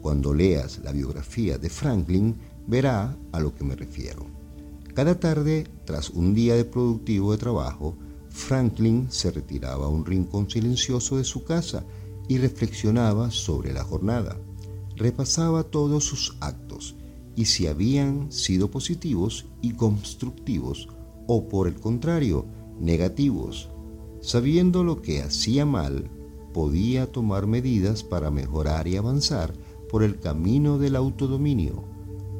Cuando 0.00 0.34
leas 0.34 0.80
la 0.82 0.92
biografía 0.92 1.58
de 1.58 1.70
Franklin, 1.70 2.36
verá 2.66 3.16
a 3.30 3.40
lo 3.40 3.54
que 3.54 3.64
me 3.64 3.76
refiero. 3.76 4.26
Cada 4.94 5.18
tarde, 5.18 5.66
tras 5.84 6.10
un 6.10 6.34
día 6.34 6.54
de 6.56 6.64
productivo 6.64 7.32
de 7.32 7.38
trabajo, 7.38 7.96
Franklin 8.28 9.06
se 9.10 9.30
retiraba 9.30 9.86
a 9.86 9.90
un 9.90 10.04
rincón 10.04 10.50
silencioso 10.50 11.16
de 11.18 11.24
su 11.24 11.44
casa 11.44 11.84
y 12.32 12.38
reflexionaba 12.38 13.30
sobre 13.30 13.74
la 13.74 13.84
jornada. 13.84 14.38
Repasaba 14.96 15.64
todos 15.64 16.04
sus 16.04 16.34
actos 16.40 16.96
y 17.36 17.44
si 17.44 17.66
habían 17.66 18.32
sido 18.32 18.70
positivos 18.70 19.44
y 19.60 19.74
constructivos 19.74 20.88
o 21.26 21.46
por 21.46 21.68
el 21.68 21.74
contrario, 21.74 22.46
negativos. 22.80 23.68
Sabiendo 24.22 24.82
lo 24.82 25.02
que 25.02 25.20
hacía 25.20 25.66
mal, 25.66 26.10
podía 26.54 27.12
tomar 27.12 27.46
medidas 27.46 28.02
para 28.02 28.30
mejorar 28.30 28.88
y 28.88 28.96
avanzar 28.96 29.52
por 29.90 30.02
el 30.02 30.18
camino 30.18 30.78
del 30.78 30.96
autodominio. 30.96 31.84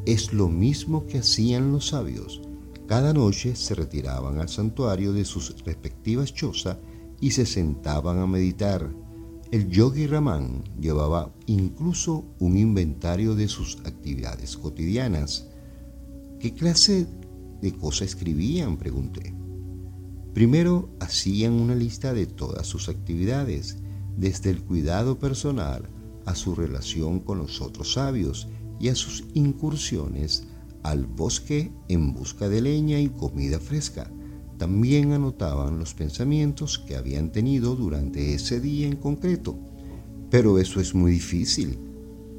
Es 0.06 0.32
lo 0.32 0.48
mismo 0.48 1.06
que 1.06 1.18
hacían 1.18 1.70
los 1.70 1.88
sabios. 1.88 2.40
Cada 2.86 3.12
noche 3.12 3.56
se 3.56 3.74
retiraban 3.74 4.38
al 4.38 4.48
santuario 4.48 5.12
de 5.12 5.26
sus 5.26 5.54
respectivas 5.66 6.32
chozas 6.32 6.78
y 7.20 7.32
se 7.32 7.44
sentaban 7.44 8.20
a 8.20 8.26
meditar 8.26 9.01
el 9.52 9.68
yogi 9.68 10.06
Raman 10.06 10.64
llevaba 10.80 11.30
incluso 11.44 12.24
un 12.38 12.56
inventario 12.56 13.34
de 13.34 13.48
sus 13.48 13.76
actividades 13.84 14.56
cotidianas. 14.56 15.46
¿Qué 16.40 16.54
clase 16.54 17.06
de 17.60 17.72
cosas 17.76 18.08
escribían? 18.08 18.78
pregunté. 18.78 19.34
Primero 20.32 20.88
hacían 21.00 21.52
una 21.52 21.74
lista 21.74 22.14
de 22.14 22.24
todas 22.24 22.66
sus 22.66 22.88
actividades, 22.88 23.76
desde 24.16 24.48
el 24.48 24.62
cuidado 24.62 25.18
personal 25.18 25.86
a 26.24 26.34
su 26.34 26.54
relación 26.54 27.20
con 27.20 27.36
los 27.36 27.60
otros 27.60 27.92
sabios 27.92 28.48
y 28.80 28.88
a 28.88 28.94
sus 28.94 29.26
incursiones 29.34 30.44
al 30.82 31.04
bosque 31.04 31.70
en 31.88 32.14
busca 32.14 32.48
de 32.48 32.62
leña 32.62 33.00
y 33.00 33.10
comida 33.10 33.60
fresca. 33.60 34.10
También 34.62 35.10
anotaban 35.10 35.80
los 35.80 35.92
pensamientos 35.92 36.78
que 36.78 36.94
habían 36.94 37.32
tenido 37.32 37.74
durante 37.74 38.32
ese 38.32 38.60
día 38.60 38.86
en 38.86 38.94
concreto. 38.94 39.58
Pero 40.30 40.60
eso 40.60 40.78
es 40.78 40.94
muy 40.94 41.10
difícil. 41.10 41.80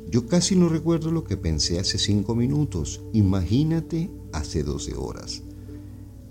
Yo 0.09 0.25
casi 0.25 0.55
no 0.55 0.69
recuerdo 0.69 1.11
lo 1.11 1.25
que 1.25 1.35
pensé 1.35 1.81
hace 1.81 1.97
cinco 1.97 2.33
minutos. 2.33 3.01
Imagínate 3.11 4.09
hace 4.31 4.63
12 4.63 4.95
horas. 4.95 5.43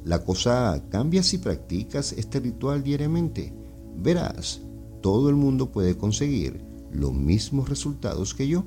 La 0.02 0.24
cosa 0.24 0.82
cambia 0.88 1.22
si 1.22 1.36
practicas 1.36 2.14
este 2.14 2.40
ritual 2.40 2.82
diariamente. 2.82 3.52
Verás, 4.02 4.62
todo 5.02 5.28
el 5.28 5.36
mundo 5.36 5.72
puede 5.72 5.98
conseguir 5.98 6.64
los 6.90 7.12
mismos 7.12 7.68
resultados 7.68 8.32
que 8.32 8.48
yo. 8.48 8.64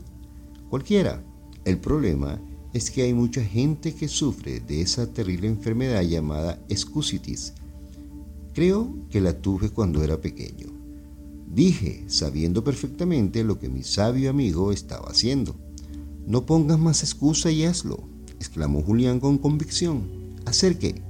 Cualquiera. 0.70 1.24
El 1.64 1.80
problema 1.80 2.40
es 2.76 2.92
que 2.92 3.04
hay 3.04 3.14
mucha 3.14 3.42
gente 3.42 3.96
que 3.96 4.10
sufre 4.10 4.60
de 4.60 4.82
esa 4.82 5.08
terrible 5.08 5.48
enfermedad 5.48 6.02
llamada 6.02 6.60
escusitis. 6.68 7.54
Creo 8.54 8.94
que 9.10 9.22
la 9.22 9.32
tuve 9.32 9.70
cuando 9.70 10.04
era 10.04 10.20
pequeño. 10.20 10.68
Dije, 11.48 12.04
sabiendo 12.08 12.66
perfectamente 12.66 13.46
lo 13.46 13.58
que 13.60 13.70
mi 13.70 13.82
sabio 13.82 14.30
amigo 14.30 14.74
estaba 14.74 15.08
haciendo. 15.08 15.56
No 16.28 16.46
pongas 16.46 16.78
más 16.78 17.02
excusa 17.02 17.50
y 17.50 17.64
hazlo, 17.64 18.10
exclamó 18.42 18.82
Julián 18.82 19.22
con 19.22 19.38
convicción. 19.38 20.36
¿Hacer 20.46 20.78
qué? 20.78 21.02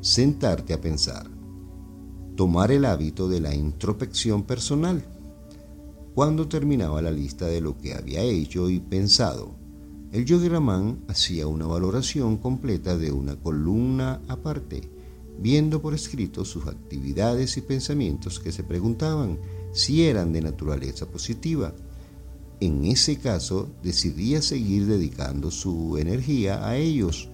Sentarte 0.00 0.72
a 0.72 0.80
pensar. 0.80 1.28
Tomar 2.34 2.72
el 2.72 2.86
hábito 2.86 3.28
de 3.28 3.40
la 3.40 3.54
introspección 3.54 4.44
personal. 4.44 5.04
Cuando 6.14 6.48
terminaba 6.48 7.02
la 7.02 7.10
lista 7.10 7.44
de 7.44 7.60
lo 7.60 7.76
que 7.76 7.92
había 7.92 8.22
hecho 8.22 8.70
y 8.70 8.80
pensado, 8.80 9.63
el 10.14 10.24
yogi 10.24 10.48
Raman 10.48 11.04
hacía 11.08 11.48
una 11.48 11.66
valoración 11.66 12.36
completa 12.36 12.96
de 12.96 13.10
una 13.10 13.34
columna 13.34 14.20
aparte, 14.28 14.88
viendo 15.40 15.82
por 15.82 15.92
escrito 15.92 16.44
sus 16.44 16.68
actividades 16.68 17.56
y 17.56 17.62
pensamientos 17.62 18.38
que 18.38 18.52
se 18.52 18.62
preguntaban 18.62 19.40
si 19.72 20.04
eran 20.04 20.32
de 20.32 20.40
naturaleza 20.40 21.06
positiva. 21.06 21.74
En 22.60 22.84
ese 22.84 23.16
caso, 23.18 23.68
decidía 23.82 24.40
seguir 24.40 24.86
dedicando 24.86 25.50
su 25.50 25.98
energía 25.98 26.64
a 26.64 26.76
ellos, 26.76 27.28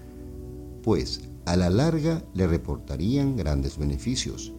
pues 0.83 1.29
a 1.45 1.57
la 1.57 1.69
larga 1.69 2.25
le 2.33 2.47
reportarían 2.47 3.37
grandes 3.37 3.77
beneficios. 3.77 4.55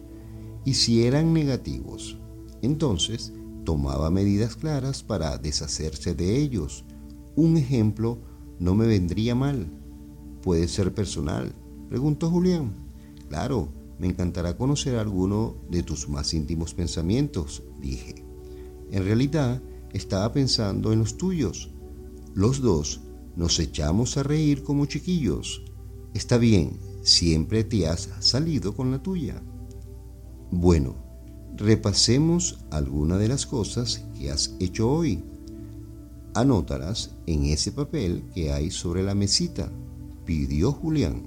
Y 0.64 0.74
si 0.74 1.04
eran 1.04 1.32
negativos, 1.32 2.18
entonces 2.62 3.32
tomaba 3.64 4.12
medidas 4.12 4.54
claras 4.54 5.02
para 5.02 5.38
deshacerse 5.38 6.14
de 6.14 6.36
ellos. 6.36 6.84
Un 7.36 7.56
ejemplo 7.56 8.18
no 8.58 8.74
me 8.74 8.86
vendría 8.86 9.34
mal. 9.34 9.66
Puede 10.42 10.68
ser 10.68 10.94
personal, 10.94 11.52
preguntó 11.88 12.30
Julián. 12.30 12.74
Claro, 13.28 13.68
me 13.98 14.08
encantará 14.08 14.56
conocer 14.56 14.96
alguno 14.96 15.56
de 15.70 15.82
tus 15.82 16.08
más 16.08 16.34
íntimos 16.34 16.74
pensamientos, 16.74 17.62
dije. 17.80 18.24
En 18.90 19.04
realidad, 19.04 19.62
estaba 19.92 20.32
pensando 20.32 20.92
en 20.92 20.98
los 20.98 21.16
tuyos. 21.16 21.70
Los 22.34 22.60
dos 22.60 23.00
nos 23.36 23.58
echamos 23.58 24.16
a 24.16 24.22
reír 24.22 24.62
como 24.62 24.86
chiquillos. 24.86 25.62
Está 26.14 26.36
bien, 26.36 26.78
siempre 27.02 27.64
te 27.64 27.86
has 27.86 28.10
salido 28.20 28.74
con 28.74 28.90
la 28.90 29.02
tuya. 29.02 29.42
Bueno, 30.50 30.96
repasemos 31.56 32.64
algunas 32.70 33.18
de 33.18 33.28
las 33.28 33.46
cosas 33.46 34.04
que 34.18 34.30
has 34.30 34.54
hecho 34.60 34.90
hoy. 34.90 35.24
Anótalas 36.34 37.10
en 37.26 37.44
ese 37.44 37.72
papel 37.72 38.24
que 38.34 38.52
hay 38.52 38.70
sobre 38.70 39.02
la 39.02 39.14
mesita, 39.14 39.70
pidió 40.24 40.72
Julián. 40.72 41.24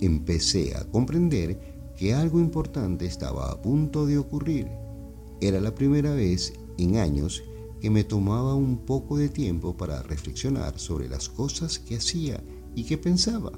Empecé 0.00 0.76
a 0.76 0.84
comprender 0.84 1.92
que 1.96 2.12
algo 2.12 2.40
importante 2.40 3.06
estaba 3.06 3.52
a 3.52 3.62
punto 3.62 4.04
de 4.04 4.18
ocurrir. 4.18 4.68
Era 5.40 5.60
la 5.60 5.72
primera 5.72 6.12
vez 6.12 6.54
en 6.76 6.96
años 6.96 7.44
que 7.80 7.88
me 7.88 8.02
tomaba 8.02 8.56
un 8.56 8.78
poco 8.78 9.16
de 9.16 9.28
tiempo 9.28 9.76
para 9.76 10.02
reflexionar 10.02 10.76
sobre 10.80 11.08
las 11.08 11.28
cosas 11.28 11.78
que 11.78 11.94
hacía 11.94 12.42
y 12.74 12.82
que 12.82 12.98
pensaba. 12.98 13.52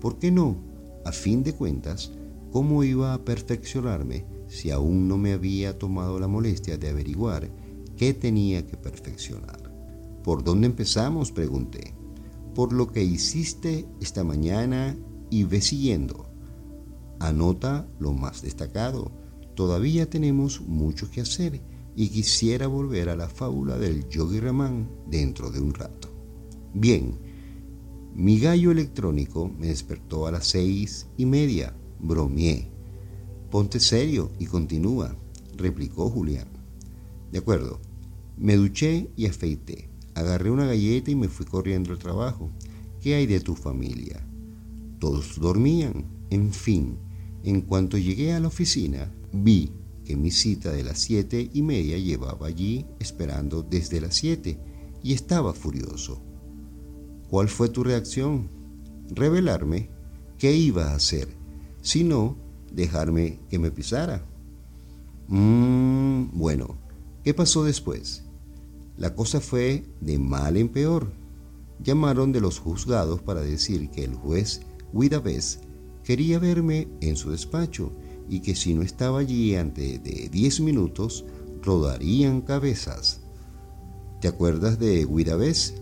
¿Por 0.00 0.18
qué 0.18 0.30
no? 0.30 0.56
A 1.04 1.12
fin 1.12 1.42
de 1.42 1.52
cuentas, 1.52 2.10
¿cómo 2.52 2.84
iba 2.84 3.12
a 3.12 3.22
perfeccionarme 3.22 4.24
si 4.48 4.70
aún 4.70 5.08
no 5.08 5.18
me 5.18 5.34
había 5.34 5.78
tomado 5.78 6.18
la 6.18 6.26
molestia 6.26 6.78
de 6.78 6.88
averiguar 6.88 7.50
qué 7.98 8.14
tenía 8.14 8.66
que 8.66 8.78
perfeccionar? 8.78 9.59
¿Por 10.22 10.44
dónde 10.44 10.66
empezamos? 10.66 11.32
pregunté. 11.32 11.94
Por 12.54 12.72
lo 12.72 12.88
que 12.88 13.02
hiciste 13.02 13.86
esta 14.00 14.24
mañana 14.24 14.96
y 15.30 15.44
ve 15.44 15.60
siguiendo. 15.60 16.26
Anota 17.18 17.88
lo 17.98 18.12
más 18.12 18.42
destacado. 18.42 19.12
Todavía 19.54 20.08
tenemos 20.08 20.60
mucho 20.60 21.10
que 21.10 21.20
hacer 21.20 21.62
y 21.96 22.08
quisiera 22.08 22.66
volver 22.66 23.08
a 23.08 23.16
la 23.16 23.28
fábula 23.28 23.76
del 23.76 24.08
Yogi 24.08 24.40
Raman 24.40 24.90
dentro 25.06 25.50
de 25.50 25.60
un 25.60 25.74
rato. 25.74 26.08
Bien, 26.72 27.18
mi 28.14 28.38
gallo 28.38 28.70
electrónico 28.70 29.50
me 29.58 29.68
despertó 29.68 30.26
a 30.26 30.32
las 30.32 30.46
seis 30.46 31.08
y 31.16 31.26
media. 31.26 31.76
Bromeé. 32.00 32.70
Ponte 33.50 33.80
serio 33.80 34.30
y 34.38 34.46
continúa, 34.46 35.14
replicó 35.56 36.08
Julián. 36.08 36.48
De 37.30 37.38
acuerdo. 37.38 37.80
Me 38.36 38.56
duché 38.56 39.10
y 39.16 39.26
afeité. 39.26 39.89
Agarré 40.14 40.50
una 40.50 40.66
galleta 40.66 41.10
y 41.10 41.14
me 41.14 41.28
fui 41.28 41.46
corriendo 41.46 41.92
al 41.92 41.98
trabajo. 41.98 42.50
¿Qué 43.00 43.14
hay 43.14 43.26
de 43.26 43.40
tu 43.40 43.54
familia? 43.54 44.26
Todos 44.98 45.40
dormían. 45.40 46.04
En 46.30 46.52
fin, 46.52 46.98
en 47.44 47.62
cuanto 47.62 47.96
llegué 47.98 48.32
a 48.32 48.40
la 48.40 48.48
oficina, 48.48 49.12
vi 49.32 49.72
que 50.04 50.16
mi 50.16 50.30
cita 50.30 50.72
de 50.72 50.84
las 50.84 50.98
siete 50.98 51.50
y 51.52 51.62
media 51.62 51.98
llevaba 51.98 52.46
allí 52.46 52.86
esperando 52.98 53.62
desde 53.62 54.00
las 54.00 54.16
siete 54.16 54.58
y 55.02 55.12
estaba 55.12 55.54
furioso. 55.54 56.20
¿Cuál 57.28 57.48
fue 57.48 57.68
tu 57.68 57.84
reacción? 57.84 58.48
Revelarme 59.10 59.88
qué 60.38 60.54
iba 60.54 60.90
a 60.90 60.94
hacer, 60.96 61.28
si 61.80 62.04
no, 62.04 62.36
dejarme 62.72 63.38
que 63.48 63.58
me 63.58 63.70
pisara. 63.70 64.26
Mmm, 65.28 66.30
bueno, 66.32 66.76
¿qué 67.22 67.32
pasó 67.32 67.64
después? 67.64 68.24
La 69.00 69.14
cosa 69.14 69.40
fue 69.40 69.86
de 70.02 70.18
mal 70.18 70.58
en 70.58 70.68
peor. 70.68 71.10
Llamaron 71.82 72.32
de 72.32 72.42
los 72.42 72.58
juzgados 72.58 73.22
para 73.22 73.40
decir 73.40 73.88
que 73.88 74.04
el 74.04 74.14
juez 74.14 74.60
Guidavés 74.92 75.60
quería 76.04 76.38
verme 76.38 76.86
en 77.00 77.16
su 77.16 77.30
despacho 77.30 77.92
y 78.28 78.40
que 78.40 78.54
si 78.54 78.74
no 78.74 78.82
estaba 78.82 79.20
allí 79.20 79.56
antes 79.56 80.02
de 80.04 80.28
10 80.28 80.60
minutos, 80.60 81.24
rodarían 81.62 82.42
cabezas. 82.42 83.22
¿Te 84.20 84.28
acuerdas 84.28 84.78
de 84.78 85.06
Guidavés? 85.06 85.76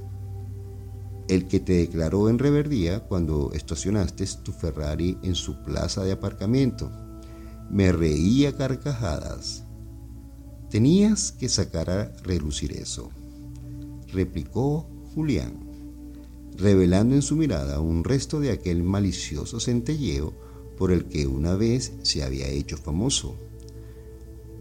El 1.26 1.48
que 1.48 1.59
te 1.59 1.72
declaró 1.72 2.28
en 2.28 2.38
reverdía 2.38 3.00
cuando 3.00 3.50
estacionaste 3.52 4.26
tu 4.44 4.52
Ferrari 4.52 5.18
en 5.24 5.35
su 5.35 5.64
plaza 5.64 6.04
de 6.04 6.12
aparcamiento. 6.12 6.88
Me 7.68 7.90
reía 7.90 8.57
carcajadas. 8.57 9.64
Tenías 10.70 11.33
que 11.33 11.48
sacar 11.48 11.90
a 11.90 12.12
relucir 12.22 12.72
eso, 12.72 13.11
replicó 14.12 14.87
Julián 15.14 15.68
revelando 16.59 17.14
en 17.14 17.22
su 17.22 17.37
mirada 17.37 17.81
un 17.81 18.04
resto 18.04 18.40
de 18.40 18.50
aquel 18.50 18.83
malicioso 18.83 19.61
centelleo 19.61 20.35
por 20.76 20.90
el 20.90 21.07
que 21.07 21.26
una 21.26 21.54
vez 21.54 21.92
se 22.02 22.22
había 22.22 22.48
hecho 22.48 22.76
famoso. 22.76 23.37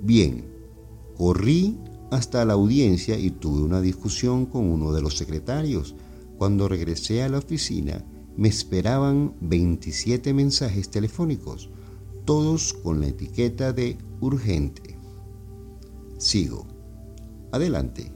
Bien, 0.01 0.45
corrí 1.15 1.77
hasta 2.11 2.45
la 2.45 2.53
audiencia 2.53 3.17
y 3.17 3.31
tuve 3.31 3.63
una 3.63 3.81
discusión 3.81 4.45
con 4.45 4.65
uno 4.69 4.93
de 4.93 5.01
los 5.01 5.17
secretarios. 5.17 5.95
Cuando 6.37 6.67
regresé 6.67 7.23
a 7.23 7.29
la 7.29 7.39
oficina, 7.39 8.05
me 8.35 8.47
esperaban 8.47 9.33
27 9.41 10.33
mensajes 10.33 10.89
telefónicos, 10.89 11.71
todos 12.25 12.73
con 12.73 13.01
la 13.01 13.07
etiqueta 13.07 13.73
de 13.73 13.97
urgente. 14.21 14.86
Sigo. 16.17 16.65
Adelante. 17.51 18.11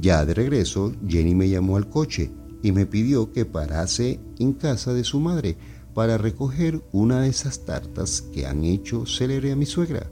Ya 0.00 0.24
de 0.24 0.34
regreso, 0.34 0.92
Jenny 1.06 1.34
me 1.34 1.48
llamó 1.48 1.76
al 1.76 1.88
coche 1.88 2.30
y 2.62 2.72
me 2.72 2.86
pidió 2.86 3.32
que 3.32 3.44
parase 3.44 4.20
en 4.38 4.52
casa 4.52 4.94
de 4.94 5.04
su 5.04 5.20
madre 5.20 5.56
para 5.94 6.16
recoger 6.16 6.82
una 6.92 7.20
de 7.20 7.28
esas 7.28 7.64
tartas 7.64 8.22
que 8.22 8.46
han 8.46 8.64
hecho 8.64 9.04
célebre 9.04 9.52
a 9.52 9.56
mi 9.56 9.66
suegra. 9.66 10.10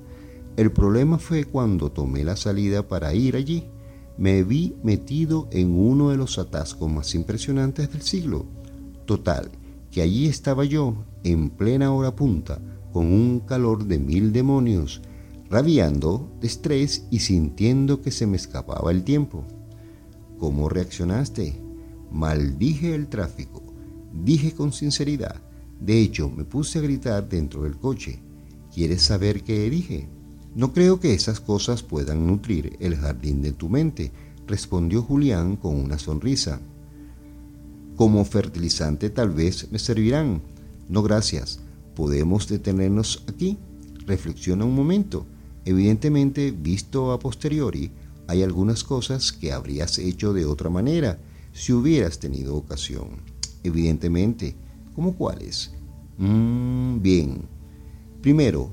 El 0.57 0.72
problema 0.72 1.18
fue 1.18 1.44
cuando 1.44 1.90
tomé 1.92 2.24
la 2.24 2.37
salida 2.37 2.87
para 2.87 3.14
ir 3.14 3.37
allí. 3.37 3.64
Me 4.18 4.42
vi 4.42 4.74
metido 4.83 5.48
en 5.53 5.70
uno 5.70 6.11
de 6.11 6.18
los 6.18 6.38
atascos 6.38 6.90
más 6.90 7.14
impresionantes 7.14 7.90
del 7.90 8.03
siglo. 8.03 8.44
Total, 9.07 9.50
que 9.90 10.03
allí 10.03 10.26
estaba 10.26 10.64
yo, 10.64 11.07
en 11.24 11.48
plena 11.50 11.92
hora 11.92 12.14
punta, 12.14 12.61
con 12.92 13.07
un 13.07 13.40
calor 13.40 13.87
de 13.87 13.98
mil 13.98 14.33
demonios, 14.33 15.00
rabiando 15.50 16.32
de 16.40 16.46
estrés 16.46 17.06
y 17.10 17.18
sintiendo 17.18 18.00
que 18.00 18.12
se 18.12 18.26
me 18.26 18.36
escapaba 18.36 18.92
el 18.92 19.02
tiempo. 19.02 19.44
¿Cómo 20.38 20.68
reaccionaste? 20.68 21.60
Maldije 22.12 22.94
el 22.94 23.08
tráfico. 23.08 23.60
Dije 24.12 24.52
con 24.52 24.72
sinceridad. 24.72 25.42
De 25.80 26.00
hecho, 26.00 26.30
me 26.30 26.44
puse 26.44 26.78
a 26.78 26.82
gritar 26.82 27.28
dentro 27.28 27.64
del 27.64 27.76
coche. 27.76 28.20
¿Quieres 28.72 29.02
saber 29.02 29.42
qué 29.42 29.68
dije? 29.68 30.08
No 30.54 30.72
creo 30.72 31.00
que 31.00 31.14
esas 31.14 31.40
cosas 31.40 31.82
puedan 31.82 32.26
nutrir 32.26 32.76
el 32.78 32.96
jardín 32.96 33.42
de 33.42 33.52
tu 33.52 33.68
mente, 33.68 34.12
respondió 34.46 35.02
Julián 35.02 35.56
con 35.56 35.74
una 35.74 35.98
sonrisa. 35.98 36.60
Como 37.96 38.24
fertilizante 38.24 39.10
tal 39.10 39.30
vez 39.30 39.70
me 39.72 39.78
servirán. 39.80 40.42
No 40.88 41.02
gracias. 41.02 41.60
¿Podemos 41.94 42.48
detenernos 42.48 43.24
aquí? 43.28 43.58
Reflexiona 44.06 44.64
un 44.64 44.74
momento. 44.74 45.26
Evidentemente, 45.70 46.50
visto 46.50 47.12
a 47.12 47.20
posteriori, 47.20 47.92
hay 48.26 48.42
algunas 48.42 48.83
cosas 48.83 49.30
que 49.30 49.52
habrías 49.52 50.00
hecho 50.00 50.33
de 50.33 50.44
otra 50.44 50.68
manera 50.68 51.20
si 51.52 51.72
hubieras 51.72 52.18
tenido 52.18 52.56
ocasión. 52.56 53.11
Evidentemente, 53.62 54.56
¿cómo 54.96 55.14
cuáles? 55.14 55.72
Mm, 56.18 57.00
bien. 57.00 57.42
Primero, 58.20 58.72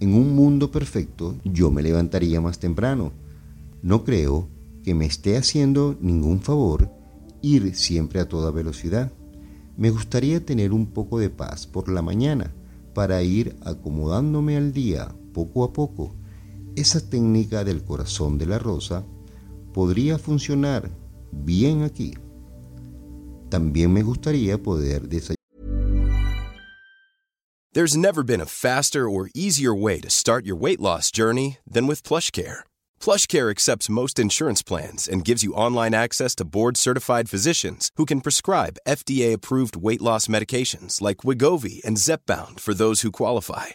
en 0.00 0.14
un 0.14 0.34
mundo 0.34 0.70
perfecto 0.70 1.36
yo 1.44 1.70
me 1.70 1.82
levantaría 1.82 2.40
más 2.40 2.58
temprano. 2.58 3.12
No 3.82 4.02
creo 4.02 4.48
que 4.82 4.94
me 4.94 5.04
esté 5.04 5.36
haciendo 5.36 5.98
ningún 6.00 6.40
favor 6.40 6.90
ir 7.42 7.74
siempre 7.74 8.20
a 8.20 8.26
toda 8.26 8.50
velocidad. 8.52 9.12
Me 9.76 9.90
gustaría 9.90 10.42
tener 10.42 10.72
un 10.72 10.86
poco 10.86 11.18
de 11.18 11.28
paz 11.28 11.66
por 11.66 11.90
la 11.90 12.00
mañana 12.00 12.54
para 12.94 13.22
ir 13.22 13.54
acomodándome 13.66 14.56
al 14.56 14.72
día 14.72 15.14
poco 15.34 15.62
a 15.62 15.74
poco. 15.74 16.14
Esa 16.78 17.00
técnica 17.00 17.64
del 17.64 17.82
corazón 17.82 18.38
de 18.38 18.46
la 18.46 18.60
rosa 18.60 19.04
podría 19.74 20.16
funcionar 20.16 20.88
bien 21.32 21.82
aquí. 21.82 22.14
También 23.48 23.92
me 23.92 24.02
gustaría 24.02 24.62
poder. 24.62 25.08
There's 27.72 27.96
never 27.96 28.22
been 28.22 28.40
a 28.40 28.46
faster 28.46 29.08
or 29.08 29.28
easier 29.34 29.74
way 29.74 29.98
to 29.98 30.08
start 30.08 30.46
your 30.46 30.54
weight 30.54 30.78
loss 30.80 31.10
journey 31.10 31.58
than 31.68 31.88
with 31.88 32.04
PlushCare. 32.04 32.60
PlushCare 33.00 33.50
accepts 33.50 33.90
most 33.90 34.20
insurance 34.20 34.62
plans 34.62 35.08
and 35.08 35.24
gives 35.24 35.42
you 35.42 35.54
online 35.54 35.94
access 35.94 36.36
to 36.36 36.44
board-certified 36.44 37.28
physicians 37.28 37.90
who 37.96 38.06
can 38.06 38.20
prescribe 38.20 38.78
FDA-approved 38.86 39.74
weight 39.74 40.00
loss 40.00 40.28
medications 40.28 41.02
like 41.02 41.24
Wigovi 41.24 41.84
and 41.84 41.96
Zepbound 41.96 42.60
for 42.60 42.72
those 42.72 43.00
who 43.00 43.10
qualify. 43.10 43.74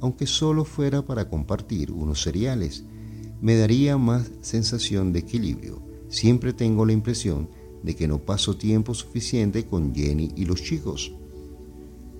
Aunque 0.00 0.26
solo 0.26 0.64
fuera 0.64 1.04
para 1.04 1.28
compartir 1.28 1.92
unos 1.92 2.22
cereales. 2.22 2.84
Me 3.40 3.56
daría 3.56 3.96
más 3.98 4.30
sensación 4.40 5.12
de 5.12 5.20
equilibrio. 5.20 5.82
Siempre 6.08 6.52
tengo 6.52 6.84
la 6.86 6.92
impresión 6.92 7.48
de 7.82 7.94
que 7.94 8.08
no 8.08 8.18
paso 8.18 8.56
tiempo 8.56 8.94
suficiente 8.94 9.66
con 9.66 9.94
Jenny 9.94 10.32
y 10.36 10.44
los 10.44 10.62
chicos. 10.62 11.12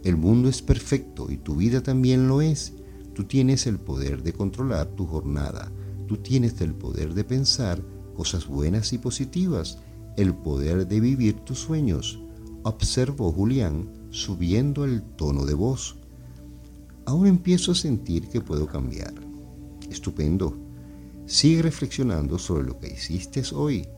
El 0.04 0.16
mundo 0.16 0.48
es 0.48 0.62
perfecto 0.62 1.30
y 1.30 1.36
tu 1.38 1.56
vida 1.56 1.82
también 1.82 2.28
lo 2.28 2.40
es. 2.40 2.74
Tú 3.14 3.24
tienes 3.24 3.66
el 3.66 3.78
poder 3.78 4.22
de 4.22 4.32
controlar 4.32 4.86
tu 4.94 5.06
jornada. 5.06 5.72
Tú 6.06 6.18
tienes 6.18 6.60
el 6.60 6.74
poder 6.74 7.14
de 7.14 7.24
pensar 7.24 7.82
cosas 8.14 8.46
buenas 8.46 8.92
y 8.92 8.98
positivas, 8.98 9.78
el 10.16 10.34
poder 10.34 10.86
de 10.86 11.00
vivir 11.00 11.40
tus 11.40 11.58
sueños. 11.58 12.20
Observó 12.62 13.32
Julián 13.32 13.88
subiendo 14.10 14.84
el 14.84 15.02
tono 15.02 15.44
de 15.44 15.54
voz. 15.54 15.97
Ahora 17.08 17.30
empiezo 17.30 17.72
a 17.72 17.74
sentir 17.74 18.28
que 18.28 18.42
puedo 18.42 18.66
cambiar. 18.66 19.14
Estupendo. 19.88 20.58
Sigue 21.24 21.62
reflexionando 21.62 22.38
sobre 22.38 22.64
lo 22.64 22.78
que 22.78 22.88
hiciste 22.88 23.42
hoy. 23.54 23.88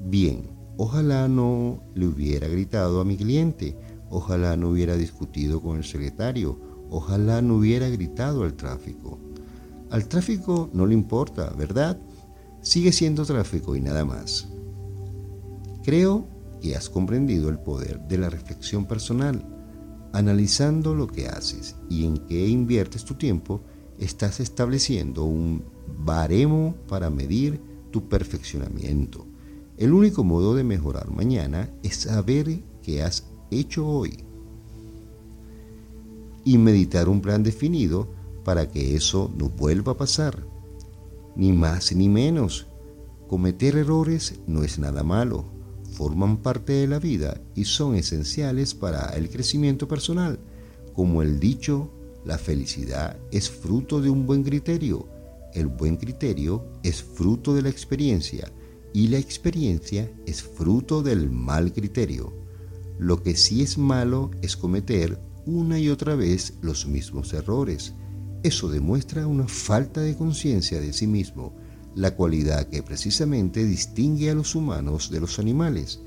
Bien, 0.00 0.50
ojalá 0.76 1.28
no 1.28 1.84
le 1.94 2.08
hubiera 2.08 2.48
gritado 2.48 3.00
a 3.00 3.04
mi 3.04 3.16
cliente, 3.16 3.78
ojalá 4.10 4.56
no 4.56 4.70
hubiera 4.70 4.96
discutido 4.96 5.62
con 5.62 5.76
el 5.76 5.84
secretario, 5.84 6.58
ojalá 6.90 7.42
no 7.42 7.58
hubiera 7.58 7.88
gritado 7.88 8.42
al 8.42 8.54
tráfico. 8.54 9.20
Al 9.90 10.08
tráfico 10.08 10.68
no 10.72 10.84
le 10.84 10.94
importa, 10.94 11.50
¿verdad? 11.56 11.96
Sigue 12.60 12.90
siendo 12.90 13.24
tráfico 13.24 13.76
y 13.76 13.80
nada 13.80 14.04
más. 14.04 14.48
Creo 15.84 16.26
que 16.60 16.74
has 16.74 16.90
comprendido 16.90 17.48
el 17.50 17.60
poder 17.60 18.00
de 18.08 18.18
la 18.18 18.30
reflexión 18.30 18.86
personal 18.86 19.51
Analizando 20.12 20.94
lo 20.94 21.06
que 21.06 21.28
haces 21.28 21.76
y 21.88 22.04
en 22.04 22.18
qué 22.26 22.46
inviertes 22.46 23.04
tu 23.04 23.14
tiempo, 23.14 23.62
estás 23.98 24.40
estableciendo 24.40 25.24
un 25.24 25.64
baremo 26.04 26.74
para 26.88 27.08
medir 27.08 27.60
tu 27.90 28.08
perfeccionamiento. 28.08 29.26
El 29.78 29.92
único 29.92 30.22
modo 30.22 30.54
de 30.54 30.64
mejorar 30.64 31.10
mañana 31.10 31.70
es 31.82 31.96
saber 31.96 32.60
qué 32.82 33.02
has 33.02 33.24
hecho 33.50 33.86
hoy 33.86 34.18
y 36.44 36.58
meditar 36.58 37.08
un 37.08 37.20
plan 37.20 37.42
definido 37.42 38.08
para 38.44 38.68
que 38.68 38.96
eso 38.96 39.30
no 39.36 39.48
vuelva 39.48 39.92
a 39.92 39.96
pasar. 39.96 40.44
Ni 41.36 41.52
más 41.52 41.94
ni 41.94 42.08
menos. 42.08 42.66
Cometer 43.28 43.76
errores 43.76 44.40
no 44.46 44.62
es 44.62 44.78
nada 44.78 45.02
malo 45.02 45.61
forman 46.02 46.38
parte 46.38 46.72
de 46.72 46.88
la 46.88 46.98
vida 46.98 47.40
y 47.54 47.64
son 47.64 47.94
esenciales 47.94 48.74
para 48.74 49.10
el 49.10 49.30
crecimiento 49.30 49.86
personal. 49.86 50.40
Como 50.94 51.22
el 51.22 51.38
dicho, 51.38 51.92
la 52.24 52.38
felicidad 52.38 53.20
es 53.30 53.48
fruto 53.48 54.00
de 54.00 54.10
un 54.10 54.26
buen 54.26 54.42
criterio. 54.42 55.06
El 55.54 55.68
buen 55.68 55.96
criterio 55.96 56.66
es 56.82 57.04
fruto 57.04 57.54
de 57.54 57.62
la 57.62 57.68
experiencia 57.68 58.50
y 58.92 59.06
la 59.06 59.18
experiencia 59.18 60.10
es 60.26 60.42
fruto 60.42 61.04
del 61.04 61.30
mal 61.30 61.72
criterio. 61.72 62.32
Lo 62.98 63.22
que 63.22 63.36
sí 63.36 63.62
es 63.62 63.78
malo 63.78 64.32
es 64.42 64.56
cometer 64.56 65.20
una 65.46 65.78
y 65.78 65.88
otra 65.88 66.16
vez 66.16 66.54
los 66.62 66.84
mismos 66.84 67.32
errores. 67.32 67.94
Eso 68.42 68.68
demuestra 68.68 69.28
una 69.28 69.46
falta 69.46 70.00
de 70.00 70.16
conciencia 70.16 70.80
de 70.80 70.92
sí 70.92 71.06
mismo 71.06 71.54
la 71.94 72.14
cualidad 72.14 72.68
que 72.68 72.82
precisamente 72.82 73.64
distingue 73.64 74.30
a 74.30 74.34
los 74.34 74.54
humanos 74.54 75.10
de 75.10 75.20
los 75.20 75.38
animales. 75.38 76.00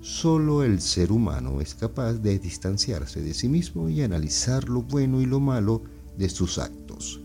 Solo 0.00 0.62
el 0.62 0.80
ser 0.80 1.12
humano 1.12 1.60
es 1.60 1.74
capaz 1.74 2.14
de 2.14 2.38
distanciarse 2.38 3.22
de 3.22 3.34
sí 3.34 3.48
mismo 3.48 3.88
y 3.88 4.02
analizar 4.02 4.68
lo 4.68 4.82
bueno 4.82 5.20
y 5.20 5.26
lo 5.26 5.40
malo 5.40 5.82
de 6.16 6.28
sus 6.28 6.58
actos. 6.58 7.20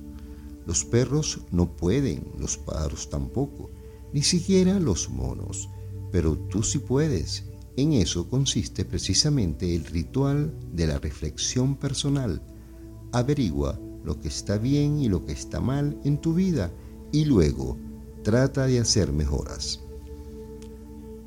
Los 0.65 0.83
perros 0.83 1.41
no 1.51 1.75
pueden, 1.75 2.25
los 2.39 2.57
pájaros 2.57 3.09
tampoco, 3.09 3.69
ni 4.13 4.23
siquiera 4.23 4.79
los 4.79 5.09
monos, 5.09 5.69
pero 6.11 6.37
tú 6.37 6.63
sí 6.63 6.79
puedes. 6.79 7.45
En 7.77 7.93
eso 7.93 8.29
consiste 8.29 8.85
precisamente 8.85 9.75
el 9.75 9.85
ritual 9.85 10.53
de 10.73 10.87
la 10.87 10.97
reflexión 10.97 11.75
personal. 11.75 12.41
Averigua 13.11 13.79
lo 14.03 14.19
que 14.19 14.29
está 14.29 14.57
bien 14.57 14.99
y 14.99 15.09
lo 15.09 15.25
que 15.25 15.33
está 15.33 15.59
mal 15.59 15.99
en 16.03 16.19
tu 16.19 16.33
vida 16.33 16.71
y 17.11 17.25
luego 17.25 17.77
trata 18.25 18.65
de 18.65 18.79
hacer 18.79 19.13
mejoras. 19.13 19.79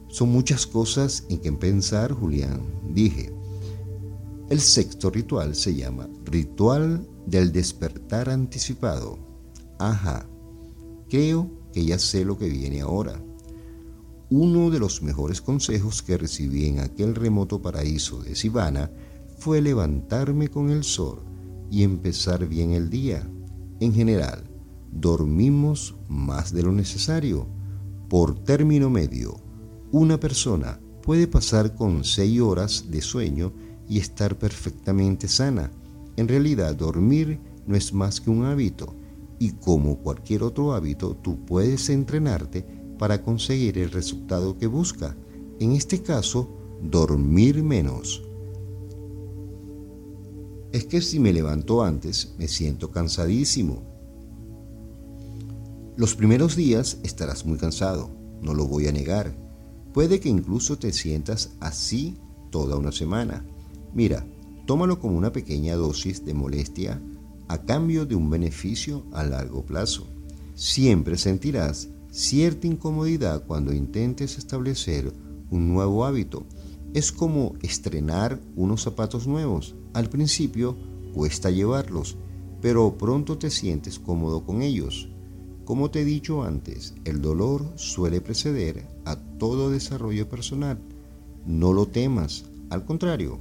Son 0.08 0.30
muchas 0.30 0.66
cosas 0.66 1.24
en 1.28 1.38
que 1.38 1.52
pensar, 1.52 2.10
Julián, 2.12 2.60
dije. 2.92 3.32
El 4.50 4.60
sexto 4.60 5.08
ritual 5.08 5.54
se 5.54 5.76
llama 5.76 6.08
Ritual 6.24 7.06
del 7.24 7.52
despertar 7.52 8.28
anticipado. 8.28 9.16
Ajá, 9.78 10.26
creo 11.08 11.48
que 11.72 11.84
ya 11.84 12.00
sé 12.00 12.24
lo 12.24 12.36
que 12.36 12.48
viene 12.48 12.80
ahora. 12.80 13.22
Uno 14.28 14.68
de 14.68 14.80
los 14.80 15.00
mejores 15.00 15.40
consejos 15.40 16.02
que 16.02 16.18
recibí 16.18 16.66
en 16.66 16.80
aquel 16.80 17.14
remoto 17.14 17.62
paraíso 17.62 18.20
de 18.24 18.34
Sivana 18.34 18.90
fue 19.38 19.62
levantarme 19.62 20.48
con 20.48 20.70
el 20.70 20.82
sol 20.82 21.20
y 21.70 21.84
empezar 21.84 22.48
bien 22.48 22.72
el 22.72 22.90
día. 22.90 23.24
En 23.78 23.94
general, 23.94 24.42
dormimos 24.92 25.96
más 26.08 26.52
de 26.52 26.62
lo 26.62 26.72
necesario. 26.72 27.46
Por 28.08 28.38
término 28.38 28.90
medio, 28.90 29.36
una 29.92 30.18
persona 30.18 30.80
puede 31.02 31.26
pasar 31.26 31.74
con 31.74 32.04
seis 32.04 32.40
horas 32.40 32.86
de 32.90 33.00
sueño 33.00 33.52
y 33.88 33.98
estar 33.98 34.38
perfectamente 34.38 35.28
sana. 35.28 35.70
En 36.16 36.28
realidad, 36.28 36.74
dormir 36.74 37.40
no 37.66 37.76
es 37.76 37.92
más 37.92 38.20
que 38.20 38.30
un 38.30 38.44
hábito 38.44 38.94
y 39.38 39.52
como 39.52 39.98
cualquier 39.98 40.42
otro 40.42 40.72
hábito, 40.72 41.16
tú 41.16 41.44
puedes 41.44 41.88
entrenarte 41.90 42.66
para 42.98 43.22
conseguir 43.22 43.78
el 43.78 43.90
resultado 43.90 44.58
que 44.58 44.66
busca. 44.66 45.16
En 45.60 45.72
este 45.72 46.02
caso, 46.02 46.48
dormir 46.82 47.62
menos. 47.62 48.22
Es 50.72 50.84
que 50.84 51.00
si 51.00 51.18
me 51.18 51.32
levanto 51.32 51.82
antes, 51.82 52.34
me 52.38 52.48
siento 52.48 52.90
cansadísimo. 52.90 53.82
Los 55.98 56.14
primeros 56.14 56.54
días 56.54 56.98
estarás 57.02 57.44
muy 57.44 57.58
cansado, 57.58 58.08
no 58.40 58.54
lo 58.54 58.68
voy 58.68 58.86
a 58.86 58.92
negar. 58.92 59.34
Puede 59.92 60.20
que 60.20 60.28
incluso 60.28 60.78
te 60.78 60.92
sientas 60.92 61.50
así 61.58 62.16
toda 62.52 62.76
una 62.76 62.92
semana. 62.92 63.44
Mira, 63.92 64.24
tómalo 64.64 65.00
como 65.00 65.18
una 65.18 65.32
pequeña 65.32 65.74
dosis 65.74 66.24
de 66.24 66.34
molestia 66.34 67.02
a 67.48 67.62
cambio 67.62 68.06
de 68.06 68.14
un 68.14 68.30
beneficio 68.30 69.06
a 69.12 69.24
largo 69.24 69.66
plazo. 69.66 70.06
Siempre 70.54 71.18
sentirás 71.18 71.88
cierta 72.12 72.68
incomodidad 72.68 73.44
cuando 73.44 73.72
intentes 73.72 74.38
establecer 74.38 75.12
un 75.50 75.66
nuevo 75.66 76.04
hábito. 76.04 76.46
Es 76.94 77.10
como 77.10 77.54
estrenar 77.60 78.40
unos 78.54 78.82
zapatos 78.82 79.26
nuevos. 79.26 79.74
Al 79.94 80.08
principio 80.08 80.76
cuesta 81.12 81.50
llevarlos, 81.50 82.16
pero 82.62 82.96
pronto 82.96 83.36
te 83.36 83.50
sientes 83.50 83.98
cómodo 83.98 84.44
con 84.44 84.62
ellos. 84.62 85.07
Como 85.68 85.90
te 85.90 86.00
he 86.00 86.04
dicho 86.06 86.44
antes, 86.44 86.94
el 87.04 87.20
dolor 87.20 87.62
suele 87.74 88.22
preceder 88.22 88.86
a 89.04 89.16
todo 89.16 89.68
desarrollo 89.68 90.26
personal. 90.26 90.78
No 91.44 91.74
lo 91.74 91.84
temas, 91.84 92.46
al 92.70 92.86
contrario. 92.86 93.38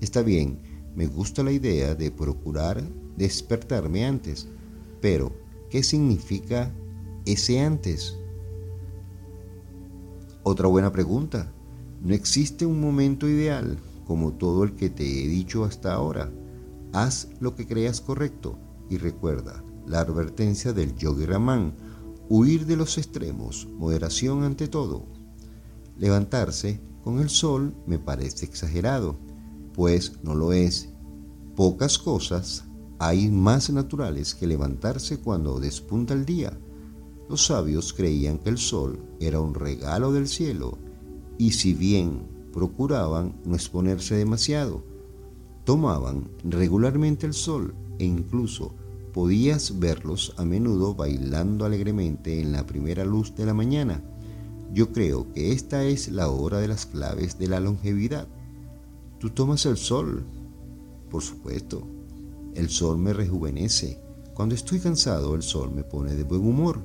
Está 0.00 0.22
bien, 0.22 0.58
me 0.96 1.06
gusta 1.06 1.44
la 1.44 1.52
idea 1.52 1.94
de 1.94 2.10
procurar 2.10 2.82
despertarme 3.16 4.04
antes, 4.04 4.48
pero 5.00 5.30
¿qué 5.70 5.84
significa 5.84 6.74
ese 7.26 7.60
antes? 7.60 8.18
Otra 10.42 10.66
buena 10.66 10.90
pregunta. 10.90 11.52
No 12.02 12.12
existe 12.12 12.66
un 12.66 12.80
momento 12.80 13.28
ideal 13.28 13.78
como 14.04 14.32
todo 14.32 14.64
el 14.64 14.74
que 14.74 14.90
te 14.90 15.04
he 15.04 15.28
dicho 15.28 15.64
hasta 15.64 15.94
ahora. 15.94 16.28
Haz 16.92 17.28
lo 17.38 17.54
que 17.54 17.68
creas 17.68 18.00
correcto 18.00 18.58
y 18.90 18.96
recuerda 18.96 19.62
la 19.86 20.00
advertencia 20.00 20.72
del 20.72 20.94
Yogi 20.96 21.26
Raman, 21.26 21.74
huir 22.28 22.66
de 22.66 22.76
los 22.76 22.98
extremos, 22.98 23.68
moderación 23.78 24.42
ante 24.42 24.68
todo. 24.68 25.04
Levantarse 25.98 26.80
con 27.02 27.20
el 27.20 27.30
sol 27.30 27.74
me 27.86 27.98
parece 27.98 28.46
exagerado, 28.46 29.16
pues 29.74 30.12
no 30.22 30.34
lo 30.34 30.52
es. 30.52 30.90
Pocas 31.54 31.98
cosas 31.98 32.64
hay 32.98 33.30
más 33.30 33.70
naturales 33.70 34.34
que 34.34 34.46
levantarse 34.46 35.20
cuando 35.20 35.60
despunta 35.60 36.14
el 36.14 36.24
día. 36.24 36.58
Los 37.28 37.46
sabios 37.46 37.92
creían 37.92 38.38
que 38.38 38.50
el 38.50 38.58
sol 38.58 38.98
era 39.20 39.40
un 39.40 39.54
regalo 39.54 40.12
del 40.12 40.28
cielo 40.28 40.78
y 41.38 41.52
si 41.52 41.74
bien 41.74 42.26
procuraban 42.52 43.34
no 43.44 43.54
exponerse 43.54 44.14
demasiado, 44.16 44.82
tomaban 45.64 46.30
regularmente 46.44 47.26
el 47.26 47.34
sol 47.34 47.74
e 47.98 48.04
incluso 48.04 48.74
podías 49.16 49.78
verlos 49.78 50.34
a 50.36 50.44
menudo 50.44 50.94
bailando 50.94 51.64
alegremente 51.64 52.38
en 52.38 52.52
la 52.52 52.66
primera 52.66 53.02
luz 53.02 53.34
de 53.34 53.46
la 53.46 53.54
mañana. 53.54 54.02
Yo 54.74 54.92
creo 54.92 55.32
que 55.32 55.52
esta 55.52 55.84
es 55.84 56.08
la 56.08 56.28
hora 56.28 56.58
de 56.58 56.68
las 56.68 56.84
claves 56.84 57.38
de 57.38 57.46
la 57.48 57.58
longevidad. 57.58 58.28
Tú 59.18 59.30
tomas 59.30 59.64
el 59.64 59.78
sol, 59.78 60.26
por 61.10 61.22
supuesto. 61.22 61.88
El 62.54 62.68
sol 62.68 62.98
me 62.98 63.14
rejuvenece. 63.14 63.98
Cuando 64.34 64.54
estoy 64.54 64.80
cansado, 64.80 65.34
el 65.34 65.42
sol 65.42 65.72
me 65.74 65.82
pone 65.82 66.14
de 66.14 66.24
buen 66.24 66.46
humor. 66.46 66.82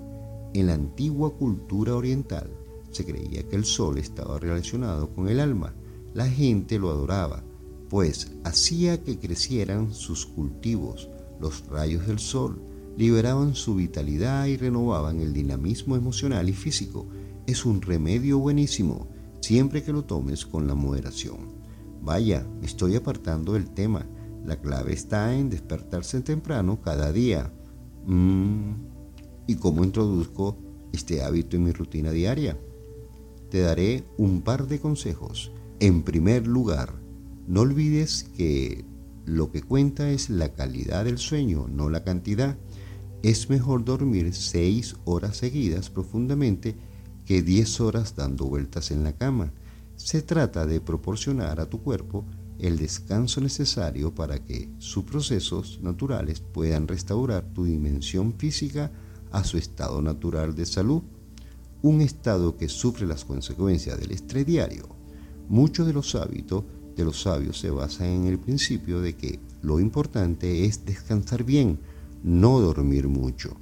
En 0.54 0.68
la 0.68 0.76
antigua 0.76 1.34
cultura 1.34 1.98
oriental 1.98 2.50
se 2.92 3.04
creía 3.04 3.44
que 3.44 3.58
el 3.58 3.66
sol 3.66 3.98
estaba 3.98 4.40
relacionado 4.40 5.10
con 5.10 5.28
el 5.28 5.42
alma. 5.42 5.74
La 6.14 6.30
gente 6.30 6.80
lo 6.80 6.92
adoraba, 6.92 7.44
pues 7.90 8.32
hacía 8.46 9.04
que 9.04 9.20
crecieran 9.20 9.94
sus 9.94 10.26
cultivos. 10.26 11.10
Los 11.42 11.66
rayos 11.68 12.06
del 12.06 12.20
sol 12.20 12.62
liberaban 12.98 13.56
su 13.56 13.76
vitalidad 13.76 14.46
y 14.46 14.58
renovaban 14.58 15.20
el 15.22 15.34
dinamismo 15.34 15.96
emocional 15.96 16.48
y 16.48 16.54
físico. 16.54 17.08
Es 17.48 17.66
un 17.66 17.82
remedio 17.82 18.38
buenísimo, 18.38 19.08
siempre 19.40 19.82
que 19.82 19.92
lo 19.92 20.04
tomes 20.04 20.46
con 20.46 20.68
la 20.68 20.76
moderación. 20.76 21.62
Vaya, 22.04 22.46
estoy 22.62 22.96
apartando 22.96 23.54
del 23.54 23.72
tema. 23.72 24.06
La 24.46 24.62
clave 24.62 24.94
está 24.94 25.36
en 25.36 25.50
despertarse 25.50 26.22
temprano 26.22 26.80
cada 26.80 27.12
día. 27.12 27.52
Mm, 28.06 28.74
¿Y 29.48 29.56
cómo 29.56 29.84
introduzco 29.84 30.58
este 30.94 31.24
hábito 31.24 31.58
en 31.58 31.64
mi 31.64 31.72
rutina 31.72 32.12
diaria? 32.12 32.56
Te 33.50 33.62
daré 33.62 34.04
un 34.18 34.42
par 34.42 34.68
de 34.68 34.80
consejos. 34.80 35.52
En 35.80 36.04
primer 36.04 36.46
lugar, 36.46 36.94
no 37.48 37.62
olvides 37.62 38.26
que 38.38 38.86
lo 39.26 39.52
que 39.52 39.62
cuenta 39.62 40.10
es 40.10 40.30
la 40.30 40.54
calidad 40.54 41.06
del 41.06 41.18
sueño, 41.18 41.68
no 41.68 41.90
la 41.90 42.04
cantidad. 42.04 42.58
Es 43.24 43.50
mejor 43.50 43.86
dormir 43.86 44.34
seis 44.34 44.96
horas 45.06 45.38
seguidas 45.38 45.90
profundamente 45.90 46.76
que 47.26 47.42
10 47.42 47.82
horas 47.82 48.16
dando 48.16 48.46
vueltas 48.46 48.92
en 48.92 49.04
la 49.04 49.14
cama. 49.14 49.54
Se 49.96 50.22
trata 50.22 50.66
de 50.66 50.82
proporcionar 50.82 51.60
a 51.60 51.70
tu 51.70 51.82
cuerpo 51.82 52.26
el 52.60 52.78
descanso 52.78 53.42
necesario 53.42 54.14
para 54.14 54.44
que 54.44 54.70
sus 54.80 55.04
procesos 55.04 55.80
naturales 55.82 56.42
puedan 56.42 56.88
restaurar 56.88 57.46
tu 57.54 57.66
dimensión 57.66 58.34
física 58.38 58.92
a 59.32 59.44
su 59.44 59.58
estado 59.58 60.02
natural 60.02 60.56
de 60.56 60.66
salud, 60.66 61.04
un 61.82 62.02
estado 62.02 62.58
que 62.58 62.70
sufre 62.70 63.08
las 63.08 63.26
consecuencias 63.26 64.00
del 64.00 64.12
estrés 64.12 64.46
diario. 64.46 64.88
Muchos 65.48 65.88
de 65.88 65.94
los 65.94 66.14
hábitos 66.16 66.66
de 66.96 67.06
los 67.06 67.22
sabios 67.22 67.60
se 67.60 67.70
basan 67.70 68.08
en 68.08 68.26
el 68.26 68.40
principio 68.40 69.02
de 69.02 69.16
que 69.16 69.40
lo 69.62 69.80
importante 69.80 70.66
es 70.66 70.86
descansar 70.86 71.44
bien, 71.44 71.80
no 72.24 72.60
dormir 72.60 73.08
mucho. 73.08 73.56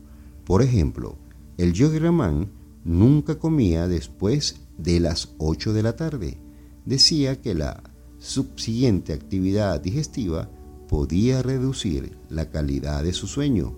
Por 0.46 0.62
ejemplo, 0.62 1.16
el 1.58 1.74
yogi 1.74 2.00
Raman 2.00 2.50
nunca 2.84 3.38
comía 3.38 3.88
después 3.88 4.62
de 4.78 5.00
las 5.00 5.30
8 5.38 5.74
de 5.74 5.84
la 5.84 5.96
tarde. 5.96 6.38
Decía 6.86 7.42
que 7.42 7.54
la 7.54 7.84
subsiguiente 8.18 9.14
actividad 9.14 9.82
digestiva 9.82 10.50
podía 10.88 11.42
reducir 11.42 12.18
la 12.30 12.50
calidad 12.50 13.04
de 13.04 13.14
su 13.14 13.28
sueño 13.28 13.76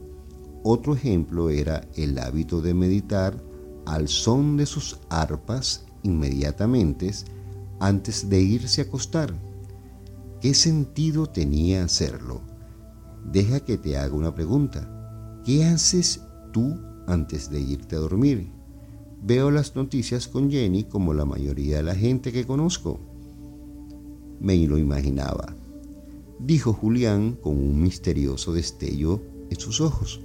otro 0.64 0.94
ejemplo 0.94 1.50
era 1.50 1.88
el 1.96 2.20
hábito 2.20 2.62
de 2.62 2.76
meditar 2.76 3.42
al 3.86 4.08
son 4.08 4.58
de 4.58 4.68
sus 4.68 5.00
arpas 5.10 5.86
inmediatamente 6.04 7.12
antes 7.82 8.30
de 8.30 8.40
irse 8.40 8.82
a 8.82 8.84
acostar. 8.84 9.34
¿Qué 10.40 10.54
sentido 10.54 11.26
tenía 11.26 11.84
hacerlo? 11.84 12.42
Deja 13.32 13.60
que 13.60 13.80
te 13.80 13.98
haga 13.98 14.14
una 14.14 14.36
pregunta. 14.36 15.42
¿Qué 15.44 15.66
haces 15.66 16.22
tú 16.54 16.80
antes 17.08 17.50
de 17.50 17.60
irte 17.60 17.96
a 17.96 18.00
dormir? 18.00 18.52
Veo 19.24 19.50
las 19.50 19.76
noticias 19.76 20.28
con 20.28 20.52
Jenny 20.52 20.84
como 20.84 21.16
la 21.16 21.26
mayoría 21.26 21.78
de 21.78 21.84
la 21.84 21.96
gente 21.96 22.32
que 22.32 22.46
conozco. 22.46 23.00
Me 24.40 24.56
lo 24.68 24.78
imaginaba, 24.78 25.56
dijo 26.38 26.74
Julián 26.74 27.36
con 27.42 27.58
un 27.58 27.82
misterioso 27.82 28.54
destello 28.54 29.22
en 29.50 29.60
sus 29.60 29.82
ojos. 29.82 30.22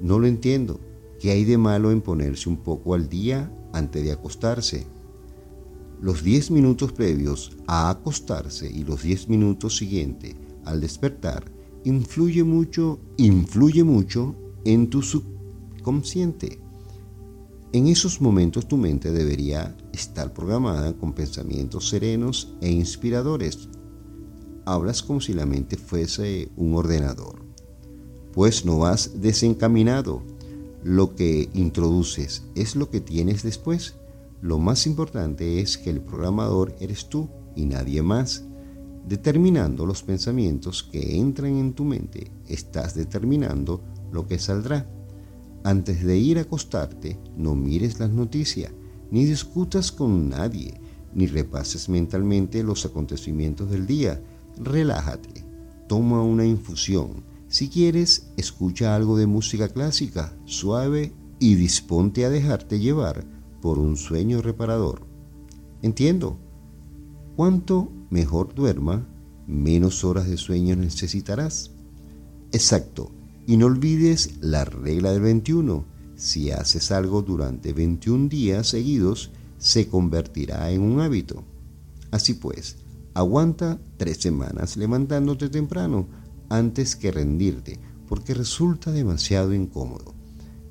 No 0.00 0.18
lo 0.18 0.26
entiendo. 0.26 0.80
¿Qué 1.20 1.30
hay 1.30 1.44
de 1.44 1.58
malo 1.58 1.90
en 1.92 2.00
ponerse 2.00 2.48
un 2.48 2.56
poco 2.56 2.94
al 2.94 3.08
día 3.10 3.50
antes 3.72 4.02
de 4.02 4.12
acostarse? 4.12 4.93
Los 6.04 6.22
10 6.22 6.50
minutos 6.50 6.92
previos 6.92 7.52
a 7.66 7.88
acostarse 7.88 8.70
y 8.70 8.84
los 8.84 9.02
10 9.02 9.30
minutos 9.30 9.78
siguientes 9.78 10.36
al 10.66 10.82
despertar 10.82 11.50
influye 11.84 12.44
mucho, 12.44 13.00
influye 13.16 13.84
mucho 13.84 14.34
en 14.66 14.90
tu 14.90 15.00
subconsciente. 15.00 16.60
En 17.72 17.86
esos 17.86 18.20
momentos 18.20 18.68
tu 18.68 18.76
mente 18.76 19.12
debería 19.12 19.74
estar 19.94 20.34
programada 20.34 20.92
con 20.92 21.14
pensamientos 21.14 21.88
serenos 21.88 22.54
e 22.60 22.70
inspiradores. 22.70 23.70
Hablas 24.66 25.02
como 25.02 25.22
si 25.22 25.32
la 25.32 25.46
mente 25.46 25.78
fuese 25.78 26.50
un 26.56 26.74
ordenador 26.74 27.42
pues 28.34 28.66
no 28.66 28.78
vas 28.78 29.22
desencaminado. 29.22 30.22
Lo 30.82 31.14
que 31.14 31.48
introduces 31.54 32.42
es 32.54 32.76
lo 32.76 32.90
que 32.90 33.00
tienes 33.00 33.42
después. 33.42 33.94
Lo 34.44 34.58
más 34.58 34.86
importante 34.86 35.62
es 35.62 35.78
que 35.78 35.88
el 35.88 36.02
programador 36.02 36.76
eres 36.78 37.08
tú 37.08 37.30
y 37.56 37.64
nadie 37.64 38.02
más. 38.02 38.44
Determinando 39.08 39.86
los 39.86 40.02
pensamientos 40.02 40.82
que 40.82 41.16
entran 41.16 41.56
en 41.56 41.72
tu 41.72 41.86
mente, 41.86 42.30
estás 42.46 42.94
determinando 42.94 43.80
lo 44.12 44.26
que 44.26 44.38
saldrá. 44.38 44.86
Antes 45.64 46.04
de 46.04 46.18
ir 46.18 46.36
a 46.36 46.42
acostarte, 46.42 47.18
no 47.38 47.54
mires 47.54 47.98
las 47.98 48.10
noticias, 48.10 48.70
ni 49.10 49.24
discutas 49.24 49.90
con 49.90 50.28
nadie, 50.28 50.78
ni 51.14 51.26
repases 51.26 51.88
mentalmente 51.88 52.62
los 52.62 52.84
acontecimientos 52.84 53.70
del 53.70 53.86
día. 53.86 54.22
Relájate, 54.58 55.42
toma 55.88 56.22
una 56.22 56.44
infusión. 56.44 57.24
Si 57.48 57.70
quieres, 57.70 58.26
escucha 58.36 58.94
algo 58.94 59.16
de 59.16 59.26
música 59.26 59.70
clásica, 59.70 60.36
suave, 60.44 61.14
y 61.38 61.54
disponte 61.54 62.26
a 62.26 62.30
dejarte 62.30 62.78
llevar 62.78 63.33
por 63.64 63.78
un 63.78 63.96
sueño 63.96 64.42
reparador. 64.42 65.06
Entiendo. 65.80 66.36
Cuanto 67.34 67.90
mejor 68.10 68.54
duerma, 68.54 69.08
menos 69.46 70.04
horas 70.04 70.28
de 70.28 70.36
sueño 70.36 70.76
necesitarás. 70.76 71.70
Exacto. 72.52 73.10
Y 73.46 73.56
no 73.56 73.64
olvides 73.64 74.36
la 74.42 74.66
regla 74.66 75.12
del 75.12 75.22
21. 75.22 75.82
Si 76.14 76.50
haces 76.50 76.92
algo 76.92 77.22
durante 77.22 77.72
21 77.72 78.28
días 78.28 78.68
seguidos, 78.68 79.30
se 79.56 79.88
convertirá 79.88 80.70
en 80.70 80.82
un 80.82 81.00
hábito. 81.00 81.42
Así 82.10 82.34
pues, 82.34 82.76
aguanta 83.14 83.80
tres 83.96 84.18
semanas 84.18 84.76
levantándote 84.76 85.48
temprano 85.48 86.06
antes 86.50 86.96
que 86.96 87.10
rendirte, 87.10 87.80
porque 88.08 88.34
resulta 88.34 88.92
demasiado 88.92 89.54
incómodo. 89.54 90.12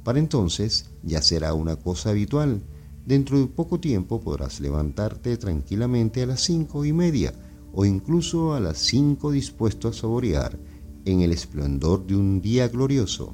Para 0.03 0.19
entonces 0.19 0.91
ya 1.01 1.23
será 1.23 1.55
una 1.55 1.77
cosa 1.77 2.11
habitual. 2.11 2.61
Dentro 3.05 3.39
de 3.39 3.47
poco 3.47 3.79
tiempo 3.79 4.21
podrás 4.21 4.59
levantarte 4.59 5.37
tranquilamente 5.37 6.23
a 6.23 6.25
las 6.25 6.41
cinco 6.41 6.85
y 6.85 6.93
media 6.93 7.33
o 7.73 7.85
incluso 7.85 8.53
a 8.53 8.59
las 8.59 8.77
cinco 8.77 9.31
dispuesto 9.31 9.87
a 9.87 9.93
saborear 9.93 10.57
en 11.05 11.21
el 11.21 11.31
esplendor 11.31 12.05
de 12.05 12.15
un 12.15 12.41
día 12.41 12.67
glorioso. 12.67 13.33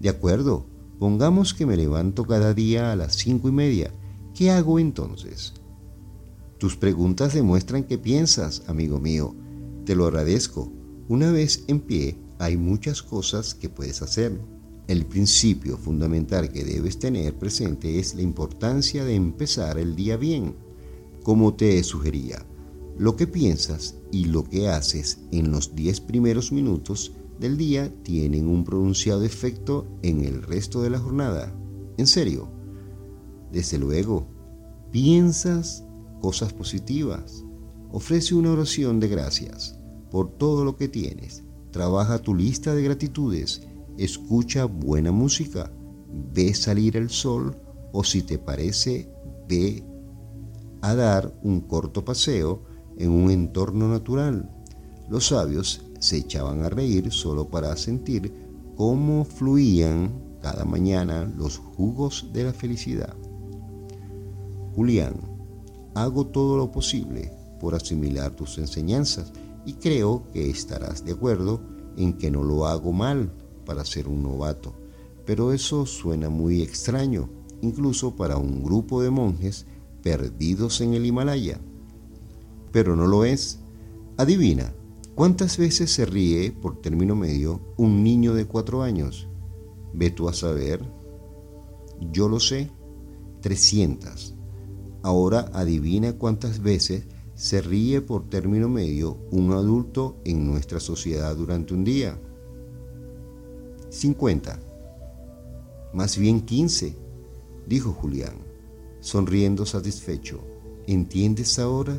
De 0.00 0.08
acuerdo, 0.08 0.66
pongamos 0.98 1.54
que 1.54 1.66
me 1.66 1.76
levanto 1.76 2.24
cada 2.24 2.54
día 2.54 2.92
a 2.92 2.96
las 2.96 3.14
cinco 3.14 3.48
y 3.48 3.52
media 3.52 3.92
¿Qué 4.34 4.50
hago 4.50 4.78
entonces? 4.78 5.52
Tus 6.58 6.76
preguntas 6.76 7.34
demuestran 7.34 7.84
que 7.84 7.98
piensas, 7.98 8.62
amigo 8.66 8.98
mío. 8.98 9.34
Te 9.84 9.94
lo 9.94 10.06
agradezco. 10.06 10.72
Una 11.08 11.30
vez 11.30 11.64
en 11.66 11.80
pie, 11.80 12.16
hay 12.38 12.56
muchas 12.56 13.02
cosas 13.02 13.54
que 13.54 13.68
puedes 13.68 14.00
hacer. 14.00 14.40
El 14.92 15.06
principio 15.06 15.78
fundamental 15.78 16.52
que 16.52 16.64
debes 16.64 16.98
tener 16.98 17.32
presente 17.38 17.98
es 17.98 18.14
la 18.14 18.20
importancia 18.20 19.06
de 19.06 19.14
empezar 19.14 19.78
el 19.78 19.96
día 19.96 20.18
bien. 20.18 20.54
Como 21.22 21.54
te 21.54 21.82
sugería, 21.82 22.44
lo 22.98 23.16
que 23.16 23.26
piensas 23.26 23.94
y 24.10 24.26
lo 24.26 24.44
que 24.44 24.68
haces 24.68 25.20
en 25.30 25.50
los 25.50 25.74
10 25.74 26.02
primeros 26.02 26.52
minutos 26.52 27.12
del 27.40 27.56
día 27.56 27.90
tienen 28.02 28.46
un 28.46 28.64
pronunciado 28.64 29.22
efecto 29.22 29.86
en 30.02 30.26
el 30.26 30.42
resto 30.42 30.82
de 30.82 30.90
la 30.90 30.98
jornada. 30.98 31.50
En 31.96 32.06
serio, 32.06 32.50
desde 33.50 33.78
luego, 33.78 34.26
piensas 34.90 35.84
cosas 36.20 36.52
positivas. 36.52 37.46
Ofrece 37.92 38.34
una 38.34 38.52
oración 38.52 39.00
de 39.00 39.08
gracias 39.08 39.78
por 40.10 40.28
todo 40.36 40.66
lo 40.66 40.76
que 40.76 40.88
tienes. 40.88 41.44
Trabaja 41.70 42.18
tu 42.18 42.34
lista 42.34 42.74
de 42.74 42.82
gratitudes. 42.82 43.62
Escucha 43.98 44.64
buena 44.64 45.12
música. 45.12 45.70
Ve 46.32 46.54
salir 46.54 46.96
el 46.96 47.10
sol 47.10 47.56
o 47.92 48.02
si 48.04 48.22
te 48.22 48.38
parece, 48.38 49.10
ve 49.48 49.84
a 50.80 50.94
dar 50.94 51.38
un 51.42 51.60
corto 51.60 52.04
paseo 52.04 52.62
en 52.98 53.10
un 53.10 53.30
entorno 53.30 53.88
natural. 53.88 54.50
Los 55.08 55.28
sabios 55.28 55.84
se 56.00 56.16
echaban 56.16 56.62
a 56.62 56.70
reír 56.70 57.12
solo 57.12 57.48
para 57.48 57.76
sentir 57.76 58.32
cómo 58.76 59.24
fluían 59.24 60.10
cada 60.40 60.64
mañana 60.64 61.30
los 61.36 61.58
jugos 61.58 62.30
de 62.32 62.44
la 62.44 62.52
felicidad. 62.52 63.14
Julián, 64.74 65.14
hago 65.94 66.26
todo 66.26 66.56
lo 66.56 66.72
posible 66.72 67.30
por 67.60 67.74
asimilar 67.74 68.34
tus 68.34 68.58
enseñanzas 68.58 69.32
y 69.66 69.74
creo 69.74 70.24
que 70.32 70.48
estarás 70.48 71.04
de 71.04 71.12
acuerdo 71.12 71.60
en 71.96 72.14
que 72.14 72.30
no 72.30 72.42
lo 72.42 72.66
hago 72.66 72.92
mal 72.92 73.32
para 73.64 73.84
ser 73.84 74.08
un 74.08 74.22
novato, 74.22 74.74
pero 75.24 75.52
eso 75.52 75.86
suena 75.86 76.28
muy 76.28 76.62
extraño, 76.62 77.28
incluso 77.60 78.16
para 78.16 78.36
un 78.36 78.62
grupo 78.62 79.02
de 79.02 79.10
monjes 79.10 79.66
perdidos 80.02 80.80
en 80.80 80.94
el 80.94 81.06
Himalaya. 81.06 81.60
Pero 82.72 82.96
no 82.96 83.06
lo 83.06 83.24
es. 83.24 83.60
Adivina, 84.16 84.72
¿cuántas 85.14 85.58
veces 85.58 85.92
se 85.92 86.06
ríe 86.06 86.52
por 86.52 86.80
término 86.80 87.14
medio 87.14 87.60
un 87.76 88.02
niño 88.02 88.34
de 88.34 88.46
cuatro 88.46 88.82
años? 88.82 89.28
Ve 89.92 90.10
tú 90.10 90.28
a 90.28 90.32
saber. 90.32 90.82
Yo 92.10 92.28
lo 92.28 92.40
sé, 92.40 92.70
300. 93.42 94.34
Ahora 95.02 95.50
adivina 95.52 96.12
cuántas 96.14 96.62
veces 96.62 97.06
se 97.34 97.60
ríe 97.60 98.00
por 98.00 98.28
término 98.28 98.68
medio 98.68 99.18
un 99.30 99.52
adulto 99.52 100.20
en 100.24 100.46
nuestra 100.46 100.80
sociedad 100.80 101.34
durante 101.36 101.74
un 101.74 101.84
día. 101.84 102.20
50. 103.92 104.58
Más 105.92 106.16
bien 106.16 106.40
15, 106.40 106.96
dijo 107.66 107.92
Julián, 107.92 108.36
sonriendo 109.00 109.66
satisfecho. 109.66 110.40
¿Entiendes 110.86 111.58
ahora? 111.58 111.98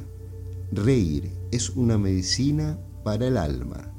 Reír 0.72 1.32
es 1.52 1.70
una 1.70 2.00
medicina 2.00 2.80
para 3.04 3.28
el 3.28 3.38
alma. 3.38 3.94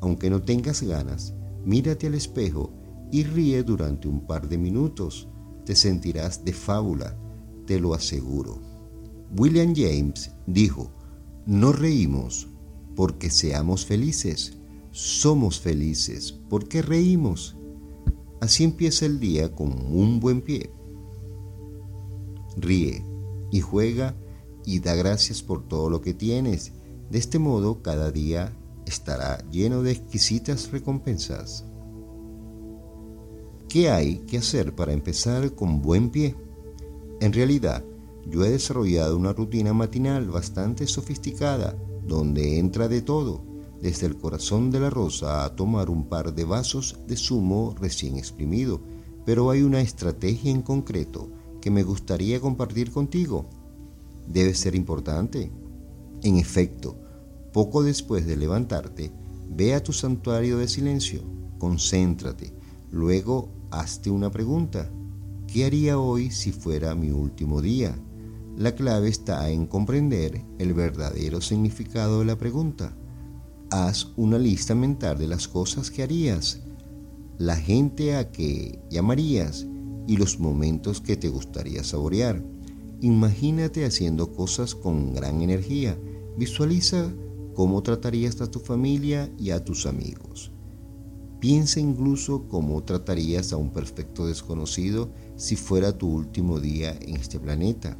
Aunque 0.00 0.28
no 0.28 0.42
tengas 0.42 0.82
ganas, 0.82 1.32
mírate 1.64 2.08
al 2.08 2.14
espejo 2.14 2.72
y 3.12 3.22
ríe 3.22 3.62
durante 3.62 4.08
un 4.08 4.26
par 4.26 4.48
de 4.48 4.58
minutos. 4.58 5.28
Te 5.64 5.76
sentirás 5.76 6.44
de 6.44 6.52
fábula 6.52 7.16
te 7.64 7.78
lo 7.78 7.94
aseguro. 7.94 8.58
William 9.38 9.72
James 9.76 10.32
dijo, 10.48 10.90
no 11.46 11.70
reímos 11.70 12.48
porque 12.96 13.30
seamos 13.30 13.86
felices, 13.86 14.58
somos 14.90 15.60
felices 15.60 16.32
porque 16.48 16.82
reímos. 16.82 17.56
Así 18.40 18.64
empieza 18.64 19.06
el 19.06 19.20
día 19.20 19.54
con 19.54 19.72
un 19.72 20.20
buen 20.20 20.40
pie. 20.40 20.70
Ríe 22.56 23.04
y 23.50 23.60
juega 23.60 24.16
y 24.64 24.80
da 24.80 24.94
gracias 24.94 25.42
por 25.42 25.66
todo 25.66 25.90
lo 25.90 26.00
que 26.00 26.14
tienes. 26.14 26.72
De 27.10 27.18
este 27.18 27.38
modo 27.38 27.82
cada 27.82 28.10
día 28.10 28.56
estará 28.86 29.44
lleno 29.50 29.82
de 29.82 29.92
exquisitas 29.92 30.70
recompensas. 30.70 31.64
¿Qué 33.68 33.90
hay 33.90 34.18
que 34.18 34.38
hacer 34.38 34.74
para 34.74 34.92
empezar 34.92 35.54
con 35.54 35.80
buen 35.80 36.10
pie? 36.10 36.34
En 37.20 37.32
realidad, 37.32 37.84
yo 38.26 38.44
he 38.44 38.50
desarrollado 38.50 39.16
una 39.16 39.32
rutina 39.32 39.72
matinal 39.72 40.28
bastante 40.28 40.86
sofisticada, 40.86 41.76
donde 42.06 42.58
entra 42.58 42.88
de 42.88 43.02
todo, 43.02 43.44
desde 43.82 44.06
el 44.06 44.16
corazón 44.16 44.70
de 44.70 44.80
la 44.80 44.90
rosa 44.90 45.44
a 45.44 45.56
tomar 45.56 45.90
un 45.90 46.08
par 46.08 46.34
de 46.34 46.44
vasos 46.44 46.98
de 47.06 47.16
zumo 47.16 47.74
recién 47.80 48.16
exprimido, 48.16 48.80
pero 49.24 49.50
hay 49.50 49.62
una 49.62 49.80
estrategia 49.80 50.50
en 50.50 50.62
concreto 50.62 51.30
que 51.60 51.70
me 51.70 51.82
gustaría 51.82 52.40
compartir 52.40 52.90
contigo. 52.90 53.48
Debe 54.26 54.54
ser 54.54 54.74
importante. 54.74 55.50
En 56.22 56.36
efecto, 56.36 56.96
poco 57.52 57.82
después 57.82 58.26
de 58.26 58.36
levantarte, 58.36 59.12
ve 59.48 59.74
a 59.74 59.82
tu 59.82 59.92
santuario 59.92 60.58
de 60.58 60.68
silencio, 60.68 61.22
concéntrate, 61.58 62.52
luego 62.90 63.48
hazte 63.70 64.10
una 64.10 64.30
pregunta. 64.30 64.90
¿Qué 65.46 65.64
haría 65.64 65.98
hoy 65.98 66.30
si 66.30 66.52
fuera 66.52 66.94
mi 66.94 67.10
último 67.10 67.60
día? 67.60 67.98
La 68.56 68.74
clave 68.74 69.08
está 69.08 69.48
en 69.50 69.66
comprender 69.66 70.44
el 70.58 70.74
verdadero 70.74 71.40
significado 71.40 72.20
de 72.20 72.26
la 72.26 72.36
pregunta. 72.36 72.94
Haz 73.72 74.08
una 74.16 74.36
lista 74.36 74.74
mental 74.74 75.16
de 75.16 75.28
las 75.28 75.46
cosas 75.46 75.92
que 75.92 76.02
harías, 76.02 76.58
la 77.38 77.54
gente 77.54 78.16
a 78.16 78.32
que 78.32 78.80
llamarías 78.90 79.64
y 80.08 80.16
los 80.16 80.40
momentos 80.40 81.00
que 81.00 81.16
te 81.16 81.28
gustaría 81.28 81.84
saborear. 81.84 82.42
Imagínate 83.00 83.84
haciendo 83.84 84.32
cosas 84.32 84.74
con 84.74 85.14
gran 85.14 85.40
energía. 85.40 85.96
Visualiza 86.36 87.14
cómo 87.54 87.80
tratarías 87.84 88.40
a 88.40 88.50
tu 88.50 88.58
familia 88.58 89.30
y 89.38 89.50
a 89.50 89.64
tus 89.64 89.86
amigos. 89.86 90.50
Piensa 91.38 91.78
incluso 91.78 92.48
cómo 92.48 92.82
tratarías 92.82 93.52
a 93.52 93.56
un 93.56 93.70
perfecto 93.70 94.26
desconocido 94.26 95.12
si 95.36 95.54
fuera 95.54 95.96
tu 95.96 96.08
último 96.08 96.58
día 96.58 96.98
en 97.00 97.14
este 97.14 97.38
planeta. 97.38 97.96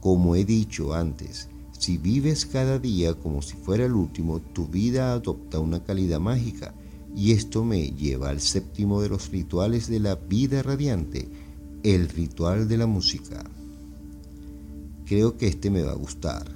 Como 0.00 0.34
he 0.34 0.44
dicho 0.44 0.92
antes, 0.92 1.50
si 1.84 1.98
vives 1.98 2.46
cada 2.46 2.78
día 2.78 3.12
como 3.12 3.42
si 3.42 3.58
fuera 3.58 3.84
el 3.84 3.92
último, 3.92 4.40
tu 4.40 4.66
vida 4.66 5.12
adopta 5.12 5.58
una 5.58 5.84
calidad 5.84 6.18
mágica. 6.18 6.74
Y 7.14 7.32
esto 7.32 7.62
me 7.62 7.90
lleva 7.90 8.30
al 8.30 8.40
séptimo 8.40 9.02
de 9.02 9.10
los 9.10 9.28
rituales 9.28 9.86
de 9.88 10.00
la 10.00 10.14
vida 10.14 10.62
radiante, 10.62 11.28
el 11.82 12.08
ritual 12.08 12.68
de 12.68 12.78
la 12.78 12.86
música. 12.86 13.44
Creo 15.04 15.36
que 15.36 15.46
este 15.46 15.68
me 15.68 15.82
va 15.82 15.92
a 15.92 15.96
gustar. 15.96 16.50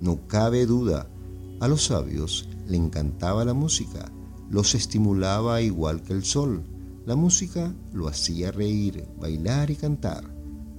No 0.00 0.26
cabe 0.26 0.64
duda, 0.64 1.06
a 1.60 1.68
los 1.68 1.84
sabios 1.84 2.48
le 2.66 2.78
encantaba 2.78 3.44
la 3.44 3.52
música, 3.52 4.10
los 4.48 4.74
estimulaba 4.74 5.60
igual 5.60 6.02
que 6.02 6.14
el 6.14 6.24
sol. 6.24 6.62
La 7.04 7.14
música 7.14 7.74
lo 7.92 8.08
hacía 8.08 8.52
reír, 8.52 9.04
bailar 9.20 9.70
y 9.70 9.76
cantar. 9.76 10.24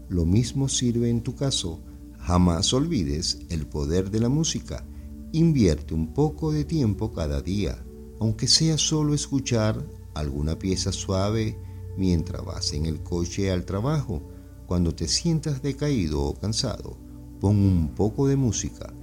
Lo 0.09 0.25
mismo 0.25 0.67
sirve 0.67 1.11
en 1.11 1.21
tu 1.21 1.35
caso. 1.35 1.79
Jamás 2.23 2.73
olvides 2.73 3.39
el 3.49 3.67
poder 3.67 4.09
de 4.09 4.19
la 4.19 4.29
música. 4.29 4.85
Invierte 5.31 5.93
un 5.93 6.13
poco 6.13 6.51
de 6.51 6.65
tiempo 6.65 7.11
cada 7.11 7.41
día, 7.41 7.83
aunque 8.19 8.47
sea 8.47 8.77
solo 8.77 9.13
escuchar 9.13 9.85
alguna 10.13 10.57
pieza 10.57 10.91
suave 10.91 11.57
mientras 11.97 12.43
vas 12.45 12.73
en 12.73 12.85
el 12.85 13.01
coche 13.03 13.51
al 13.51 13.65
trabajo. 13.65 14.21
Cuando 14.65 14.93
te 14.95 15.07
sientas 15.07 15.61
decaído 15.61 16.21
o 16.21 16.33
cansado, 16.33 16.97
pon 17.39 17.57
un 17.57 17.93
poco 17.95 18.27
de 18.27 18.35
música 18.35 18.93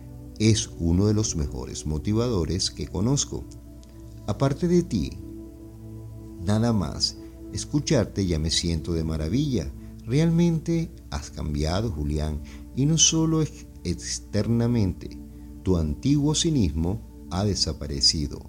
es 0.40 0.70
uno 0.78 1.06
de 1.06 1.12
los 1.12 1.36
mejores 1.36 1.84
motivadores 1.84 2.70
que 2.70 2.88
conozco. 2.88 3.44
Aparte 4.26 4.68
de 4.68 4.82
ti, 4.82 5.10
nada 6.46 6.72
más, 6.72 7.18
escucharte 7.52 8.24
ya 8.24 8.38
me 8.38 8.50
siento 8.50 8.94
de 8.94 9.04
maravilla. 9.04 9.70
Realmente 10.06 10.90
has 11.10 11.30
cambiado, 11.30 11.90
Julián, 11.90 12.40
y 12.80 12.86
no 12.86 12.96
solo 12.96 13.42
externamente. 13.84 15.10
Tu 15.62 15.76
antiguo 15.76 16.34
cinismo 16.34 17.26
ha 17.30 17.44
desaparecido, 17.44 18.40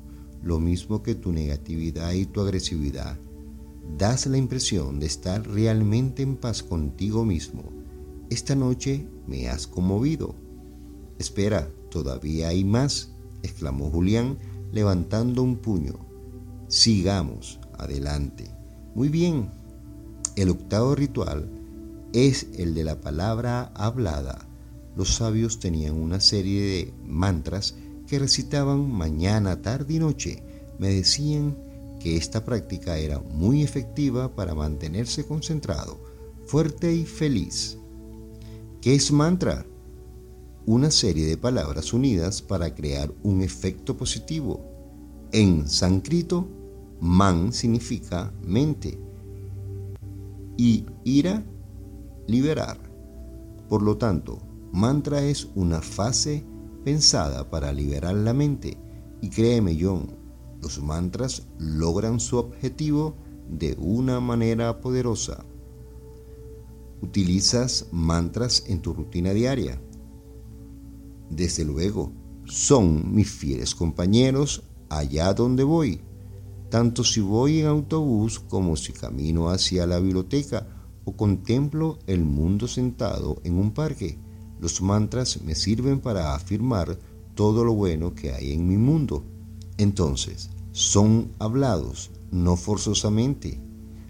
lo 0.41 0.57
mismo 0.57 1.03
que 1.03 1.15
tu 1.15 1.33
negatividad 1.33 2.13
y 2.13 2.25
tu 2.25 2.39
agresividad. 2.39 3.19
Das 3.97 4.27
la 4.27 4.37
impresión 4.37 5.01
de 5.01 5.07
estar 5.07 5.45
realmente 5.45 6.23
en 6.23 6.37
paz 6.37 6.63
contigo 6.63 7.25
mismo. 7.25 7.63
Esta 8.29 8.55
noche 8.55 9.05
me 9.27 9.49
has 9.49 9.67
conmovido. 9.67 10.33
Espera, 11.19 11.69
Todavía 11.89 12.47
hay 12.47 12.63
más, 12.63 13.11
exclamó 13.43 13.89
Julián 13.89 14.37
levantando 14.71 15.43
un 15.43 15.57
puño. 15.57 15.99
Sigamos, 16.69 17.59
adelante. 17.77 18.49
Muy 18.95 19.09
bien. 19.09 19.51
El 20.37 20.51
octavo 20.51 20.95
ritual 20.95 21.60
es 22.13 22.47
el 22.57 22.73
de 22.73 22.83
la 22.83 23.01
palabra 23.01 23.71
hablada. 23.75 24.47
Los 24.95 25.15
sabios 25.15 25.59
tenían 25.59 25.95
una 25.95 26.19
serie 26.19 26.61
de 26.61 26.93
mantras 27.05 27.75
que 28.07 28.19
recitaban 28.19 28.91
mañana, 28.91 29.61
tarde 29.61 29.95
y 29.95 29.99
noche. 29.99 30.43
Me 30.79 30.89
decían 30.89 31.57
que 31.99 32.17
esta 32.17 32.43
práctica 32.43 32.97
era 32.97 33.19
muy 33.19 33.63
efectiva 33.63 34.35
para 34.35 34.55
mantenerse 34.55 35.25
concentrado, 35.25 35.99
fuerte 36.45 36.93
y 36.93 37.05
feliz. 37.05 37.77
¿Qué 38.81 38.95
es 38.95 39.11
mantra? 39.11 39.65
una 40.65 40.91
serie 40.91 41.25
de 41.25 41.37
palabras 41.37 41.91
unidas 41.93 42.41
para 42.41 42.73
crear 42.75 43.11
un 43.23 43.41
efecto 43.41 43.97
positivo. 43.97 44.63
En 45.31 45.67
sánscrito, 45.67 46.47
man 46.99 47.51
significa 47.51 48.31
mente 48.45 48.99
y 50.57 50.85
ira, 51.03 51.43
liberar. 52.31 52.77
Por 53.69 53.81
lo 53.83 53.97
tanto, 53.97 54.39
mantra 54.71 55.21
es 55.21 55.49
una 55.55 55.81
fase 55.81 56.43
pensada 56.83 57.49
para 57.49 57.71
liberar 57.71 58.15
la 58.15 58.33
mente 58.33 58.77
y 59.21 59.29
créeme 59.29 59.77
John, 59.79 60.15
los 60.61 60.81
mantras 60.81 61.47
logran 61.59 62.19
su 62.19 62.37
objetivo 62.37 63.15
de 63.49 63.75
una 63.79 64.19
manera 64.19 64.81
poderosa. 64.81 65.45
Utilizas 67.01 67.87
mantras 67.91 68.63
en 68.67 68.81
tu 68.81 68.93
rutina 68.93 69.31
diaria 69.31 69.79
desde 71.31 71.63
luego, 71.63 72.11
son 72.43 73.15
mis 73.15 73.31
fieles 73.31 73.73
compañeros 73.73 74.63
allá 74.89 75.33
donde 75.33 75.63
voy, 75.63 76.01
tanto 76.69 77.05
si 77.05 77.21
voy 77.21 77.61
en 77.61 77.67
autobús 77.67 78.37
como 78.37 78.75
si 78.75 78.91
camino 78.91 79.49
hacia 79.49 79.87
la 79.87 79.99
biblioteca 79.99 80.67
o 81.05 81.15
contemplo 81.15 81.99
el 82.07 82.23
mundo 82.23 82.67
sentado 82.67 83.41
en 83.43 83.57
un 83.57 83.71
parque. 83.71 84.17
Los 84.59 84.81
mantras 84.81 85.41
me 85.41 85.55
sirven 85.55 85.99
para 85.99 86.35
afirmar 86.35 86.97
todo 87.35 87.63
lo 87.63 87.73
bueno 87.73 88.13
que 88.13 88.31
hay 88.31 88.51
en 88.53 88.67
mi 88.67 88.77
mundo. 88.77 89.23
Entonces, 89.77 90.49
son 90.71 91.31
hablados, 91.39 92.11
no 92.31 92.55
forzosamente. 92.55 93.59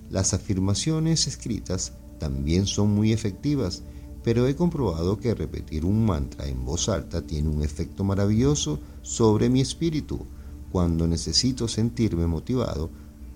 Las 0.09 0.33
afirmaciones 0.33 1.27
escritas 1.27 1.93
también 2.19 2.67
son 2.67 2.93
muy 2.93 3.13
efectivas 3.13 3.83
pero 4.23 4.47
he 4.47 4.55
comprobado 4.55 5.17
que 5.17 5.33
repetir 5.33 5.85
un 5.85 6.05
mantra 6.05 6.47
en 6.47 6.63
voz 6.63 6.89
alta 6.89 7.21
tiene 7.25 7.49
un 7.49 7.63
efecto 7.63 8.03
maravilloso 8.03 8.79
sobre 9.01 9.49
mi 9.49 9.61
espíritu. 9.61 10.25
Cuando 10.71 11.07
necesito 11.07 11.67
sentirme 11.67 12.27
motivado, 12.27 12.89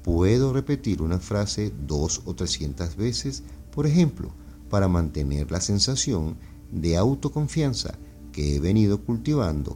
puedo 0.05 0.53
repetir 0.53 1.01
una 1.01 1.17
frase 1.17 1.73
dos 1.87 2.21
o 2.25 2.35
trescientas 2.35 2.95
veces, 2.95 3.41
por 3.71 3.87
ejemplo, 3.87 4.29
para 4.69 4.87
mantener 4.87 5.49
la 5.49 5.59
sensación 5.59 6.37
de 6.71 6.95
autoconfianza 6.95 7.95
que 8.31 8.55
he 8.55 8.59
venido 8.59 9.03
cultivando. 9.03 9.75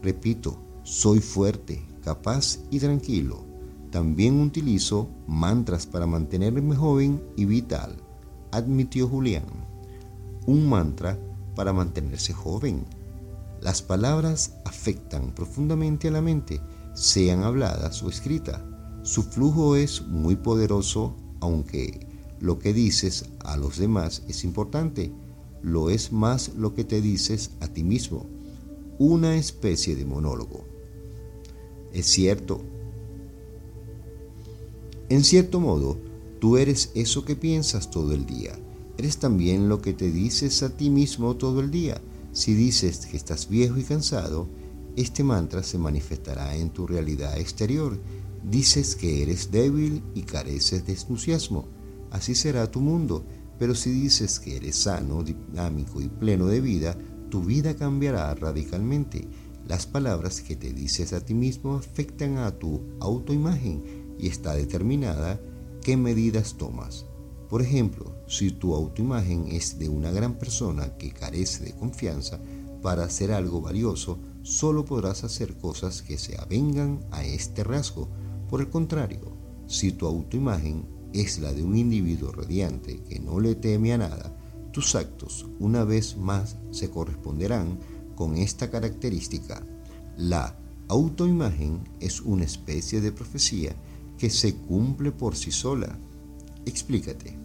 Repito, 0.00 0.62
soy 0.84 1.18
fuerte, 1.18 1.84
capaz 2.04 2.60
y 2.70 2.78
tranquilo. 2.78 3.44
También 3.90 4.40
utilizo 4.40 5.08
mantras 5.26 5.86
para 5.86 6.06
mantenerme 6.06 6.76
joven 6.76 7.20
y 7.34 7.44
vital, 7.44 7.96
admitió 8.52 9.08
Julián 9.08 9.46
un 10.46 10.68
mantra 10.68 11.18
para 11.56 11.72
mantenerse 11.72 12.32
joven. 12.32 12.84
Las 13.60 13.82
palabras 13.82 14.54
afectan 14.64 15.34
profundamente 15.34 16.06
a 16.06 16.12
la 16.12 16.22
mente, 16.22 16.60
sean 16.94 17.42
habladas 17.42 18.04
o 18.04 18.08
escritas. 18.08 18.60
Su 19.08 19.22
flujo 19.22 19.74
es 19.74 20.02
muy 20.02 20.36
poderoso, 20.36 21.14
aunque 21.40 22.06
lo 22.40 22.58
que 22.58 22.74
dices 22.74 23.24
a 23.40 23.56
los 23.56 23.78
demás 23.78 24.22
es 24.28 24.44
importante. 24.44 25.10
Lo 25.62 25.88
es 25.88 26.12
más 26.12 26.52
lo 26.56 26.74
que 26.74 26.84
te 26.84 27.00
dices 27.00 27.52
a 27.60 27.68
ti 27.68 27.84
mismo. 27.84 28.26
Una 28.98 29.36
especie 29.36 29.96
de 29.96 30.04
monólogo. 30.04 30.66
Es 31.94 32.04
cierto. 32.04 32.60
En 35.08 35.24
cierto 35.24 35.58
modo, 35.58 35.96
tú 36.38 36.58
eres 36.58 36.90
eso 36.94 37.24
que 37.24 37.34
piensas 37.34 37.90
todo 37.90 38.12
el 38.12 38.26
día 38.26 38.58
eres 38.98 39.18
también 39.18 39.68
lo 39.68 39.80
que 39.80 39.94
te 39.94 40.10
dices 40.10 40.62
a 40.64 40.70
ti 40.70 40.90
mismo 40.90 41.36
todo 41.36 41.60
el 41.60 41.70
día. 41.70 42.00
Si 42.32 42.52
dices 42.52 43.06
que 43.06 43.16
estás 43.16 43.48
viejo 43.48 43.78
y 43.78 43.84
cansado, 43.84 44.48
este 44.96 45.22
mantra 45.22 45.62
se 45.62 45.78
manifestará 45.78 46.56
en 46.56 46.70
tu 46.70 46.84
realidad 46.84 47.38
exterior. 47.38 47.96
Dices 48.42 48.94
que 48.94 49.22
eres 49.22 49.50
débil 49.50 50.02
y 50.14 50.22
careces 50.22 50.86
de 50.86 50.92
entusiasmo. 50.92 51.66
Así 52.10 52.34
será 52.34 52.70
tu 52.70 52.80
mundo. 52.80 53.24
Pero 53.58 53.74
si 53.74 53.90
dices 53.90 54.38
que 54.38 54.56
eres 54.56 54.76
sano, 54.76 55.22
dinámico 55.22 56.00
y 56.00 56.08
pleno 56.08 56.46
de 56.46 56.60
vida, 56.60 56.96
tu 57.28 57.42
vida 57.42 57.74
cambiará 57.74 58.34
radicalmente. 58.34 59.26
Las 59.66 59.86
palabras 59.86 60.40
que 60.40 60.56
te 60.56 60.72
dices 60.72 61.12
a 61.12 61.20
ti 61.20 61.34
mismo 61.34 61.74
afectan 61.74 62.38
a 62.38 62.52
tu 62.52 62.80
autoimagen 63.00 63.82
y 64.18 64.28
está 64.28 64.54
determinada 64.54 65.40
qué 65.82 65.96
medidas 65.96 66.54
tomas. 66.56 67.06
Por 67.50 67.62
ejemplo, 67.62 68.14
si 68.26 68.50
tu 68.50 68.74
autoimagen 68.74 69.48
es 69.48 69.78
de 69.78 69.88
una 69.88 70.10
gran 70.10 70.38
persona 70.38 70.96
que 70.96 71.12
carece 71.12 71.64
de 71.64 71.72
confianza, 71.72 72.38
para 72.82 73.04
hacer 73.04 73.32
algo 73.32 73.60
valioso, 73.60 74.18
solo 74.42 74.84
podrás 74.84 75.24
hacer 75.24 75.56
cosas 75.56 76.02
que 76.02 76.18
se 76.18 76.40
avengan 76.40 77.00
a 77.10 77.24
este 77.24 77.64
rasgo. 77.64 78.08
Por 78.48 78.60
el 78.60 78.70
contrario, 78.70 79.36
si 79.66 79.92
tu 79.92 80.06
autoimagen 80.06 80.84
es 81.12 81.38
la 81.38 81.52
de 81.52 81.62
un 81.62 81.76
individuo 81.76 82.32
radiante 82.32 83.00
que 83.08 83.18
no 83.18 83.40
le 83.40 83.54
teme 83.54 83.92
a 83.92 83.98
nada, 83.98 84.34
tus 84.72 84.94
actos 84.94 85.46
una 85.58 85.84
vez 85.84 86.16
más 86.16 86.56
se 86.70 86.90
corresponderán 86.90 87.78
con 88.14 88.36
esta 88.36 88.70
característica. 88.70 89.64
La 90.16 90.56
autoimagen 90.88 91.80
es 92.00 92.20
una 92.20 92.44
especie 92.44 93.00
de 93.00 93.12
profecía 93.12 93.74
que 94.16 94.30
se 94.30 94.54
cumple 94.54 95.12
por 95.12 95.36
sí 95.36 95.52
sola. 95.52 95.98
Explícate. 96.64 97.36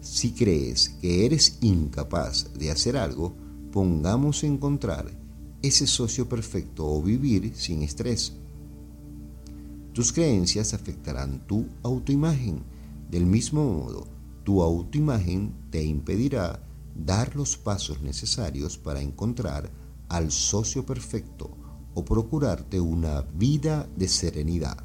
Si 0.00 0.32
crees 0.32 0.90
que 1.00 1.26
eres 1.26 1.58
incapaz 1.62 2.52
de 2.54 2.70
hacer 2.70 2.96
algo, 2.96 3.34
pongamos 3.72 4.44
encontrar 4.44 5.10
ese 5.62 5.86
socio 5.86 6.28
perfecto 6.28 6.86
o 6.86 7.02
vivir 7.02 7.52
sin 7.56 7.82
estrés. 7.82 8.34
Tus 9.96 10.12
creencias 10.12 10.74
afectarán 10.74 11.46
tu 11.46 11.64
autoimagen. 11.82 12.62
Del 13.10 13.24
mismo 13.24 13.64
modo, 13.64 14.06
tu 14.44 14.60
autoimagen 14.60 15.54
te 15.70 15.82
impedirá 15.82 16.62
dar 16.94 17.34
los 17.34 17.56
pasos 17.56 18.02
necesarios 18.02 18.76
para 18.76 19.00
encontrar 19.00 19.70
al 20.10 20.30
socio 20.30 20.84
perfecto 20.84 21.48
o 21.94 22.04
procurarte 22.04 22.78
una 22.78 23.22
vida 23.22 23.88
de 23.96 24.06
serenidad. 24.06 24.76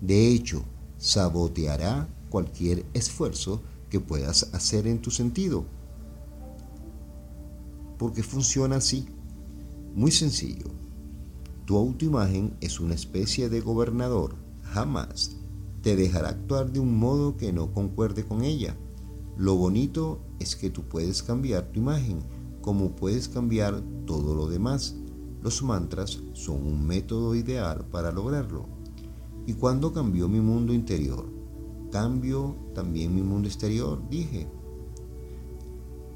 De 0.00 0.28
hecho, 0.28 0.64
saboteará 0.96 2.08
cualquier 2.30 2.86
esfuerzo 2.94 3.60
que 3.90 4.00
puedas 4.00 4.54
hacer 4.54 4.86
en 4.86 5.02
tu 5.02 5.10
sentido. 5.10 5.66
porque 7.98 8.22
funciona 8.22 8.76
así. 8.76 9.04
Muy 9.94 10.12
sencillo. 10.12 10.70
Tu 11.66 11.76
autoimagen 11.76 12.56
es 12.62 12.80
una 12.80 12.94
especie 12.94 13.50
de 13.50 13.60
gobernador. 13.60 14.45
Jamás 14.72 15.36
te 15.82 15.96
dejará 15.96 16.30
actuar 16.30 16.72
de 16.72 16.80
un 16.80 16.98
modo 16.98 17.36
que 17.36 17.52
no 17.52 17.72
concuerde 17.72 18.24
con 18.24 18.42
ella. 18.42 18.76
Lo 19.36 19.54
bonito 19.54 20.20
es 20.40 20.56
que 20.56 20.70
tú 20.70 20.82
puedes 20.82 21.22
cambiar 21.22 21.70
tu 21.72 21.80
imagen, 21.80 22.20
como 22.60 22.96
puedes 22.96 23.28
cambiar 23.28 23.82
todo 24.06 24.34
lo 24.34 24.48
demás. 24.48 24.96
Los 25.42 25.62
mantras 25.62 26.20
son 26.32 26.66
un 26.66 26.86
método 26.86 27.34
ideal 27.34 27.86
para 27.90 28.10
lograrlo. 28.10 28.66
¿Y 29.46 29.52
cuando 29.52 29.92
cambió 29.92 30.28
mi 30.28 30.40
mundo 30.40 30.74
interior? 30.74 31.24
Cambio 31.92 32.56
también 32.74 33.14
mi 33.14 33.22
mundo 33.22 33.46
exterior, 33.46 34.02
dije. 34.10 34.48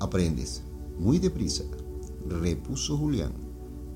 Aprendes 0.00 0.64
muy 0.98 1.18
deprisa, 1.18 1.64
repuso 2.28 2.96
Julián, 2.96 3.32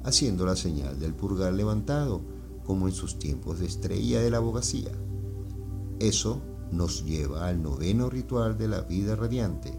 haciendo 0.04 0.46
la 0.46 0.54
señal 0.54 0.98
del 1.00 1.14
pulgar 1.14 1.52
levantado, 1.52 2.20
como 2.64 2.88
en 2.88 2.94
sus 2.94 3.18
tiempos 3.18 3.60
de 3.60 3.66
estrella 3.66 4.20
de 4.20 4.30
la 4.30 4.38
abogacía. 4.38 4.90
Eso 6.00 6.40
nos 6.72 7.04
lleva 7.04 7.46
al 7.46 7.62
noveno 7.62 8.10
ritual 8.10 8.58
de 8.58 8.68
la 8.68 8.80
vida 8.80 9.16
radiante. 9.16 9.72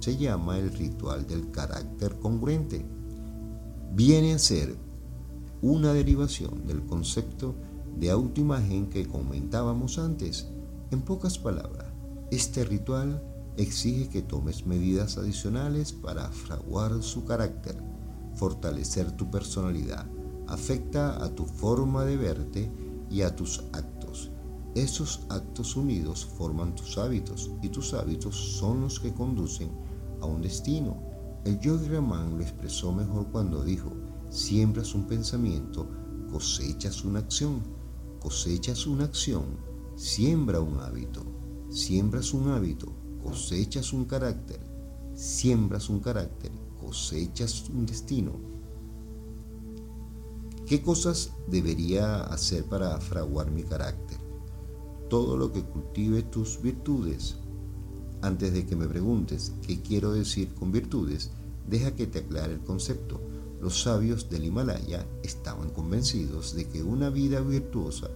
Se 0.00 0.16
llama 0.16 0.58
el 0.58 0.72
ritual 0.72 1.26
del 1.26 1.50
carácter 1.50 2.18
congruente. 2.18 2.84
Viene 3.94 4.34
a 4.34 4.38
ser 4.38 4.76
una 5.62 5.92
derivación 5.92 6.66
del 6.66 6.84
concepto 6.84 7.54
de 7.96 8.10
autoimagen 8.10 8.88
que 8.88 9.06
comentábamos 9.06 9.98
antes. 9.98 10.48
En 10.90 11.02
pocas 11.02 11.38
palabras, 11.38 11.86
este 12.30 12.64
ritual 12.64 13.22
exige 13.56 14.08
que 14.08 14.22
tomes 14.22 14.66
medidas 14.66 15.18
adicionales 15.18 15.92
para 15.92 16.28
fraguar 16.30 17.02
su 17.02 17.24
carácter, 17.24 17.76
fortalecer 18.34 19.12
tu 19.12 19.30
personalidad, 19.30 20.06
afecta 20.52 21.24
a 21.24 21.34
tu 21.34 21.46
forma 21.46 22.04
de 22.04 22.18
verte 22.18 22.70
y 23.10 23.22
a 23.22 23.34
tus 23.34 23.64
actos. 23.72 24.30
Esos 24.74 25.22
actos 25.30 25.76
unidos 25.76 26.26
forman 26.26 26.74
tus 26.74 26.98
hábitos 26.98 27.50
y 27.62 27.70
tus 27.70 27.94
hábitos 27.94 28.36
son 28.36 28.82
los 28.82 29.00
que 29.00 29.14
conducen 29.14 29.70
a 30.20 30.26
un 30.26 30.42
destino. 30.42 31.02
El 31.46 31.58
yogi 31.58 31.88
Raman 31.88 32.36
lo 32.36 32.42
expresó 32.42 32.92
mejor 32.92 33.28
cuando 33.32 33.64
dijo, 33.64 33.92
siembras 34.28 34.94
un 34.94 35.06
pensamiento, 35.06 35.88
cosechas 36.30 37.02
una 37.02 37.20
acción, 37.20 37.62
cosechas 38.20 38.86
una 38.86 39.04
acción, 39.04 39.56
siembra 39.96 40.60
un 40.60 40.80
hábito, 40.80 41.24
siembras 41.70 42.34
un 42.34 42.48
hábito, 42.50 42.92
cosechas 43.22 43.94
un 43.94 44.04
carácter, 44.04 44.60
siembras 45.14 45.88
un 45.88 46.00
carácter, 46.00 46.52
cosechas 46.78 47.70
un 47.70 47.86
destino. 47.86 48.51
¿Qué 50.72 50.80
cosas 50.80 51.32
debería 51.48 52.22
hacer 52.22 52.64
para 52.64 52.98
fraguar 52.98 53.50
mi 53.50 53.62
carácter? 53.62 54.16
Todo 55.10 55.36
lo 55.36 55.52
que 55.52 55.62
cultive 55.62 56.22
tus 56.22 56.62
virtudes. 56.62 57.36
Antes 58.22 58.54
de 58.54 58.64
que 58.64 58.74
me 58.74 58.88
preguntes 58.88 59.52
qué 59.66 59.82
quiero 59.82 60.12
decir 60.12 60.54
con 60.54 60.72
virtudes, 60.72 61.30
deja 61.68 61.94
que 61.94 62.06
te 62.06 62.20
aclare 62.20 62.54
el 62.54 62.60
concepto. 62.60 63.20
Los 63.60 63.82
sabios 63.82 64.30
del 64.30 64.46
Himalaya 64.46 65.06
estaban 65.22 65.68
convencidos 65.68 66.54
de 66.56 66.66
que 66.66 66.82
una 66.82 67.10
vida 67.10 67.42
virtuosa 67.42 68.08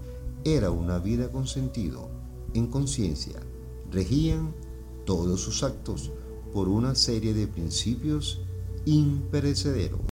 era 0.42 0.70
una 0.70 0.98
vida 0.98 1.30
con 1.30 1.46
sentido, 1.46 2.08
en 2.54 2.68
conciencia, 2.68 3.38
regían 3.90 4.54
todos 5.04 5.42
sus 5.42 5.62
actos 5.62 6.10
por 6.54 6.70
una 6.70 6.94
serie 6.94 7.34
de 7.34 7.48
principios 7.48 8.40
imperecederos. 8.86 10.15